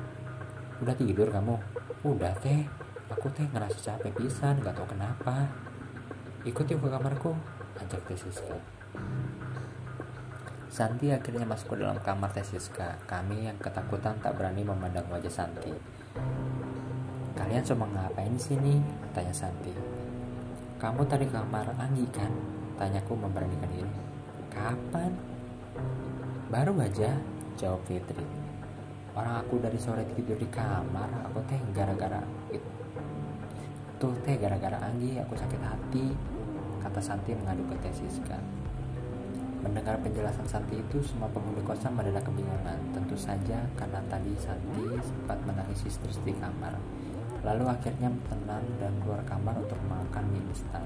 [0.83, 1.55] Udah tidur kamu?
[2.03, 2.67] Udah teh,
[3.15, 5.47] aku teh ngerasa capek pisan, gak tau kenapa.
[6.45, 7.33] Ikut yuk ke kamarku,
[7.81, 8.53] ajak Tesiska.
[10.69, 13.01] Santi akhirnya masuk ke dalam kamar Tesiska.
[13.09, 15.73] Kami yang ketakutan tak berani memandang wajah Santi.
[17.33, 18.77] Kalian cuma ngapain sini?
[19.17, 19.73] Tanya Santi.
[20.77, 22.29] Kamu tadi kamar Anggi kan?
[22.77, 23.97] Tanyaku memberanikan diri.
[24.53, 25.17] Kapan?
[26.53, 27.17] Baru aja,
[27.57, 28.21] jawab Fitri.
[29.17, 32.21] Orang aku dari sore tidur di kamar, aku teh gara-gara
[34.05, 34.21] itu.
[34.21, 36.13] Teh gara-gara Anggi aku sakit hati,
[36.85, 38.37] kata Santi mengadu ke Tesiska.
[39.65, 42.77] Mendengar penjelasan Santi itu, semua penghuni kosan mendadak kebingungan.
[42.93, 46.77] Tentu saja karena tadi Santi sempat menangis histeris di kamar.
[47.41, 50.85] Lalu akhirnya tenang dan keluar kamar untuk makan mie instan.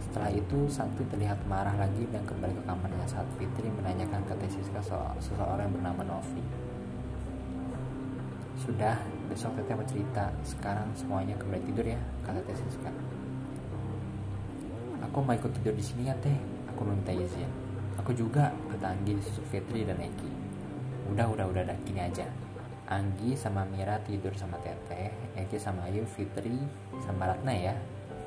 [0.00, 4.80] Setelah itu, Santi terlihat marah lagi dan kembali ke kamarnya saat Fitri menanyakan ke Tesiska
[4.80, 6.40] soal seseorang yang bernama Novi.
[8.64, 8.96] Sudah,
[9.30, 10.34] besok teteh mau cerita.
[10.42, 12.90] Sekarang semuanya kembali tidur ya, kata Tesiska.
[15.06, 16.34] Aku mau ikut tidur di sini ya teh.
[16.74, 17.46] Aku meminta izin.
[18.02, 20.30] Aku juga, kata Anggi disusuk Fitri dan Eki.
[21.14, 22.26] Udah, udah, udah, udah, gini aja.
[22.90, 26.58] Anggi sama Mira tidur sama Teteh, Eki sama Ayu, Fitri
[27.06, 27.74] sama Ratna ya,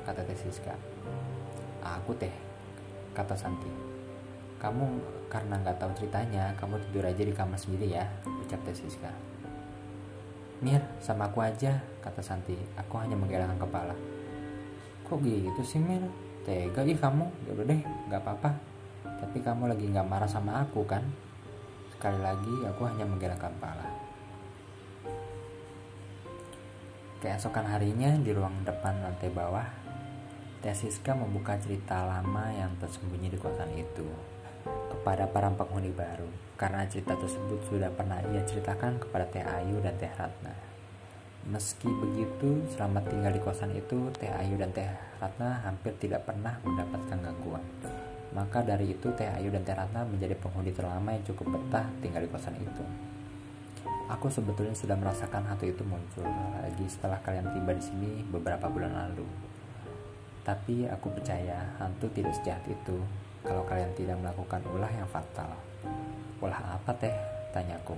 [0.08, 0.72] kata Teh Siska.
[1.84, 2.32] Aku teh,
[3.12, 3.68] kata Santi.
[4.64, 4.96] kamu
[5.28, 9.12] karena nggak tahu ceritanya kamu tidur aja di kamar sendiri ya ucap Teh Siska
[10.62, 12.54] Mir sama aku aja kata Santi.
[12.78, 13.96] Aku hanya menggelengkan kepala.
[15.08, 16.04] Kok gitu sih Mir?
[16.46, 17.26] Tega ih kamu.
[17.48, 17.80] Ya udah deh
[18.10, 18.50] nggak apa-apa.
[19.24, 21.02] Tapi kamu lagi nggak marah sama aku kan?
[21.90, 23.88] Sekali lagi aku hanya menggelengkan kepala.
[27.24, 29.64] Keesokan harinya di ruang depan lantai bawah
[30.64, 34.08] Teh Siska membuka cerita lama yang tersembunyi di kosan itu
[34.88, 36.24] kepada para penghuni baru
[36.54, 40.54] karena cerita tersebut sudah pernah ia ceritakan kepada Teh Ayu dan Teh Ratna.
[41.44, 44.86] Meski begitu, selama tinggal di kosan itu, Teh Ayu dan Teh
[45.20, 47.60] Ratna hampir tidak pernah mendapatkan gangguan.
[48.32, 52.24] Maka dari itu, Teh Ayu dan Teh Ratna menjadi penghuni terlama yang cukup betah tinggal
[52.24, 52.84] di kosan itu.
[54.08, 56.28] Aku sebetulnya sudah merasakan hantu itu muncul
[56.60, 59.24] lagi setelah kalian tiba di sini beberapa bulan lalu.
[60.44, 63.00] Tapi aku percaya hantu tidak sejahat itu
[63.44, 65.56] kalau kalian tidak melakukan ulah yang fatal.
[66.42, 67.14] Ulah apa teh?
[67.54, 67.94] Tanyaku.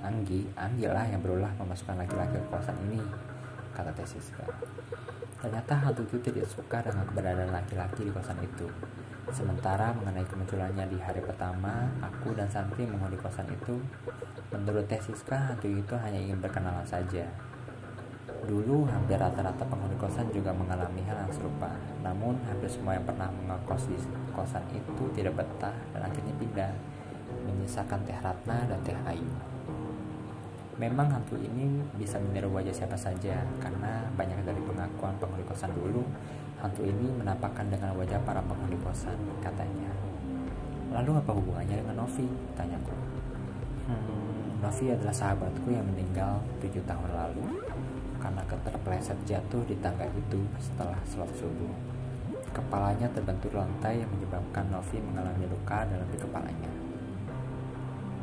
[0.00, 3.02] Anggi, Anggi lah yang berulah memasukkan laki-laki ke kosan ini,
[3.76, 4.46] kata Teh Siska.
[5.36, 8.64] Ternyata hantu itu tidak suka dengan keberadaan laki-laki di kosan itu.
[9.28, 13.76] Sementara mengenai kemunculannya di hari pertama, aku dan Santi menghuni kosan itu,
[14.48, 17.28] menurut Teh Siska, hantu itu hanya ingin berkenalan saja.
[18.46, 21.68] Dulu hampir rata-rata penghuni kosan juga mengalami hal yang serupa.
[22.00, 23.98] Namun hampir semua yang pernah mengekos di
[24.32, 26.72] kosan itu tidak betah dan akhirnya pindah,
[27.46, 29.30] menyisakan Teh Ratna dan Teh Ayu.
[30.76, 36.04] Memang hantu ini bisa meniru wajah siapa saja karena banyak dari pengakuan penghuni kosan dulu
[36.60, 39.88] hantu ini menampakkan dengan wajah para penghuni kosan katanya.
[40.92, 42.28] Lalu apa hubungannya dengan Novi?
[42.54, 42.92] Tanyaku.
[43.88, 47.44] Hmm, Novi adalah sahabatku yang meninggal tujuh tahun lalu
[48.20, 51.72] karena keterpleset jatuh di tangga itu setelah sholat subuh.
[52.52, 56.85] Kepalanya terbentur lantai yang menyebabkan Novi mengalami luka dalam di kepalanya.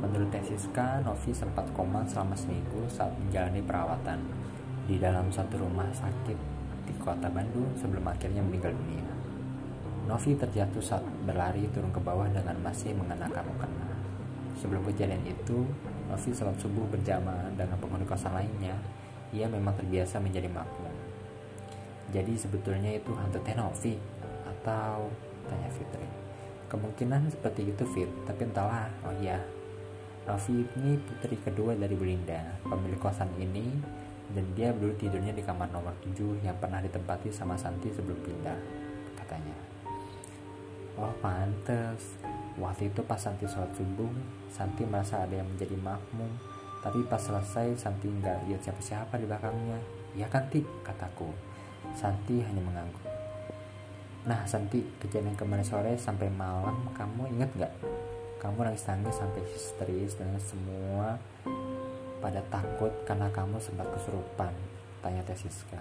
[0.03, 4.19] Menurut Tesiska, Novi sempat koma selama seminggu saat menjalani perawatan
[4.83, 6.35] di dalam satu rumah sakit
[6.83, 9.07] di kota Bandung sebelum akhirnya meninggal dunia.
[10.03, 13.87] Novi terjatuh saat berlari turun ke bawah dengan masih mengenakan mukena.
[14.59, 15.63] Sebelum kejadian itu,
[16.11, 18.75] Novi sholat subuh berjamaah dengan penghuni kosan lainnya
[19.31, 20.93] ia memang terbiasa menjadi makmum.
[22.11, 23.95] Jadi sebetulnya itu hantu Tenovi
[24.45, 25.07] atau
[25.47, 26.05] tanya Fitri.
[26.67, 28.91] Kemungkinan seperti itu Fit, tapi entahlah.
[29.07, 29.41] Oh iya,
[30.23, 33.67] Novi ini putri kedua dari Belinda, pemilik kosan ini
[34.31, 38.55] dan dia dulu tidurnya di kamar nomor 7 yang pernah ditempati sama Santi sebelum pindah,
[39.19, 39.55] katanya.
[40.95, 42.15] Oh pantes,
[42.55, 44.09] waktu itu pas Santi sholat subuh,
[44.47, 46.53] Santi merasa ada yang menjadi makmum
[46.83, 49.79] tapi pas selesai Santi nggak lihat siapa-siapa di belakangnya.
[50.19, 51.31] Ya kan Ti, kataku.
[51.95, 53.07] Santi hanya mengangguk.
[54.27, 57.73] Nah Santi, kejadian kemarin sore sampai malam kamu ingat nggak?
[58.43, 61.15] Kamu nangis-nangis sampai histeris dan semua
[62.19, 64.51] pada takut karena kamu sempat kesurupan,
[64.99, 65.79] tanya Tesiska.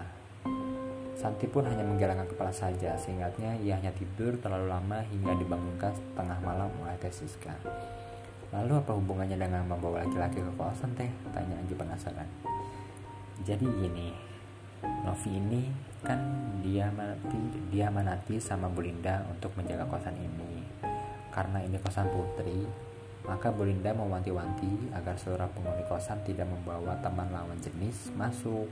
[1.19, 6.39] Santi pun hanya menggelengkan kepala saja, seingatnya ia hanya tidur terlalu lama hingga dibangunkan tengah
[6.39, 7.51] malam oleh Tesiska.
[8.55, 11.11] Lalu apa hubungannya dengan membawa laki-laki ke kosan teh?
[11.35, 12.27] Tanya Anji penasaran.
[13.43, 14.15] Jadi gini,
[15.03, 15.67] Novi ini
[15.99, 16.19] kan
[16.63, 17.39] dia mati
[17.71, 20.62] dia manati sama Bulinda untuk menjaga kosan ini.
[21.33, 22.61] Karena ini kosan putri,
[23.25, 28.69] maka Bulinda mewanti-wanti agar seluruh penghuni kosan tidak membawa teman lawan jenis masuk.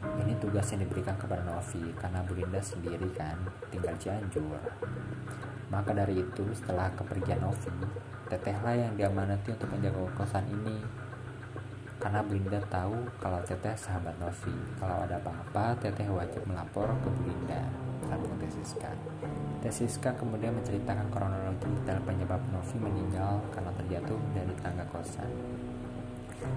[0.00, 3.38] Ini tugas yang diberikan kepada Novi karena Bulinda sendiri kan
[3.70, 4.58] tinggal Cianjur.
[5.70, 7.70] Maka dari itu setelah kepergian Novi,
[8.26, 10.82] Tetehlah yang diamanati untuk menjaga kosan ini.
[12.00, 14.56] Karena Belinda tahu kalau Teteh sahabat Novi.
[14.80, 17.62] Kalau ada apa-apa, Teteh wajib melapor ke Belinda.
[18.08, 18.90] Sambung Tesiska.
[19.60, 25.28] Tesiska kemudian menceritakan kronologi dalam penyebab Novi meninggal karena terjatuh dari tangga kosan.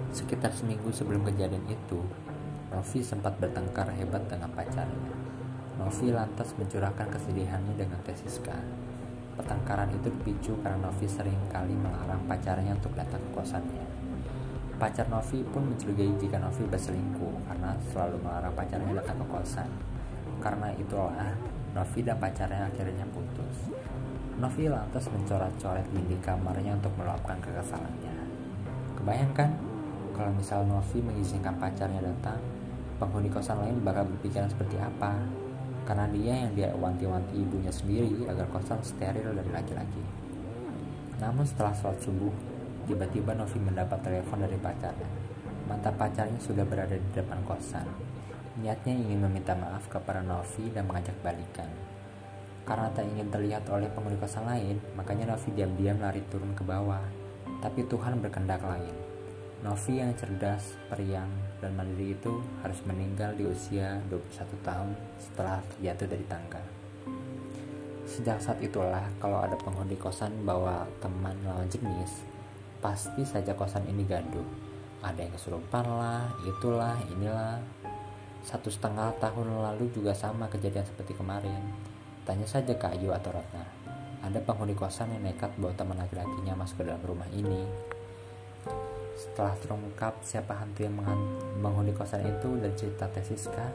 [0.08, 2.00] Sekitar seminggu sebelum kejadian itu,
[2.72, 5.12] Novi sempat bertengkar hebat dengan pacarnya.
[5.76, 8.56] Novi lantas mencurahkan kesedihannya dengan Tesiska.
[9.36, 13.84] Pertengkaran itu dipicu karena Novi sering kali melarang pacarnya untuk datang ke kosannya.
[14.80, 19.68] Pacar Novi pun mencurigai jika Novi berselingkuh karena selalu melarang pacarnya datang ke kosan.
[20.40, 21.36] Karena itulah
[21.74, 23.74] Novi dan pacarnya akhirnya putus.
[24.38, 28.14] Novi lantas mencoret-coret dinding kamarnya untuk meluapkan kekesalannya.
[28.94, 29.50] Kebayangkan
[30.14, 32.38] kalau misal Novi mengizinkan pacarnya datang,
[33.02, 35.18] penghuni kosan lain bakal berpikiran seperti apa?
[35.84, 40.02] karena dia yang dia wanti-wanti ibunya sendiri agar kosan steril dari laki-laki.
[41.20, 42.32] Namun setelah sholat subuh,
[42.88, 45.08] tiba-tiba Novi mendapat telepon dari pacarnya.
[45.68, 47.84] Mantan pacarnya sudah berada di depan kosan.
[48.54, 51.66] Niatnya ingin meminta maaf kepada Novi dan mengajak balikan.
[52.62, 57.02] Karena tak ingin terlihat oleh penghuni kosan lain, makanya Novi diam-diam lari turun ke bawah.
[57.58, 58.94] Tapi Tuhan berkendak lain.
[59.66, 61.26] Novi yang cerdas, periang,
[61.58, 66.62] dan mandiri itu harus meninggal di usia 21 tahun setelah terjatuh dari tangga.
[68.04, 72.22] Sejak saat itulah kalau ada penghuni kosan bawa teman lawan jenis,
[72.78, 74.46] pasti saja kosan ini gaduh.
[75.00, 77.58] Ada yang kesurupan lah, itulah, inilah.
[78.44, 81.64] Satu setengah tahun lalu juga sama kejadian seperti kemarin
[82.24, 83.60] Tanya saja ke Ayu atau Ratna.
[84.24, 87.68] Ada penghuni kosan yang nekat bawa teman laki-lakinya masuk ke dalam rumah ini.
[89.12, 90.96] Setelah terungkap siapa hantu yang
[91.60, 93.68] menghuni kosan itu dan cerita Tesiska,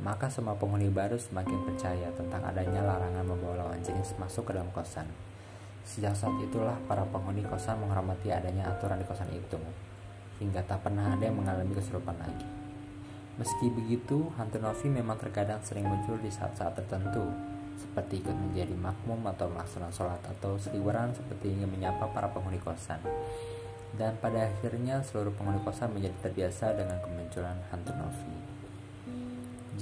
[0.00, 4.72] maka semua penghuni baru semakin percaya tentang adanya larangan membawa lawan jenis masuk ke dalam
[4.72, 5.04] kosan.
[5.84, 9.60] Sejak saat itulah para penghuni kosan menghormati adanya aturan di kosan itu,
[10.40, 12.53] hingga tak pernah ada yang mengalami kesurupan lagi.
[13.34, 17.26] Meski begitu, hantu Novi memang terkadang sering muncul di saat-saat tertentu,
[17.74, 23.02] seperti ikut menjadi makmum atau melaksanakan sholat atau seliweran seperti ingin menyapa para penghuni kosan.
[23.98, 28.34] Dan pada akhirnya seluruh penghuni kosan menjadi terbiasa dengan kemunculan hantu Novi.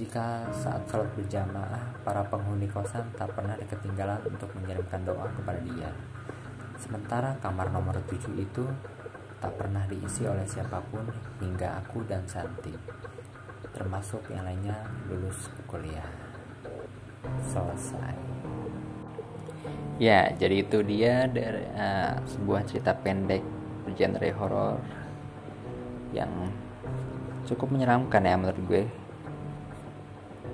[0.00, 5.92] Jika saat sholat berjamaah, para penghuni kosan tak pernah ketinggalan untuk mengirimkan doa kepada dia.
[6.80, 8.64] Sementara kamar nomor 7 itu
[9.42, 11.04] tak pernah diisi oleh siapa pun
[11.42, 12.70] hingga aku dan Santi,
[13.72, 14.76] termasuk yang lainnya
[15.08, 16.08] lulus kuliah.
[17.48, 18.14] Selesai.
[20.00, 23.42] Ya jadi itu dia dari uh, sebuah cerita pendek
[23.86, 24.78] bergenre horor
[26.12, 26.30] yang
[27.46, 28.84] cukup menyeramkan ya menurut gue.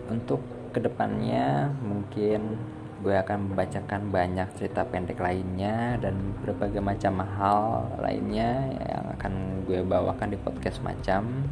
[0.08, 0.40] Untuk
[0.72, 2.56] ke depannya mungkin
[2.98, 9.86] gue akan membacakan banyak cerita pendek lainnya dan berbagai macam hal lainnya yang akan gue
[9.86, 11.46] bawakan di podcast macam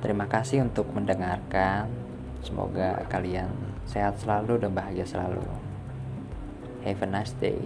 [0.00, 1.88] terima kasih untuk mendengarkan
[2.40, 3.52] semoga kalian
[3.84, 5.44] sehat selalu dan bahagia selalu.
[6.84, 7.60] Have a nice day.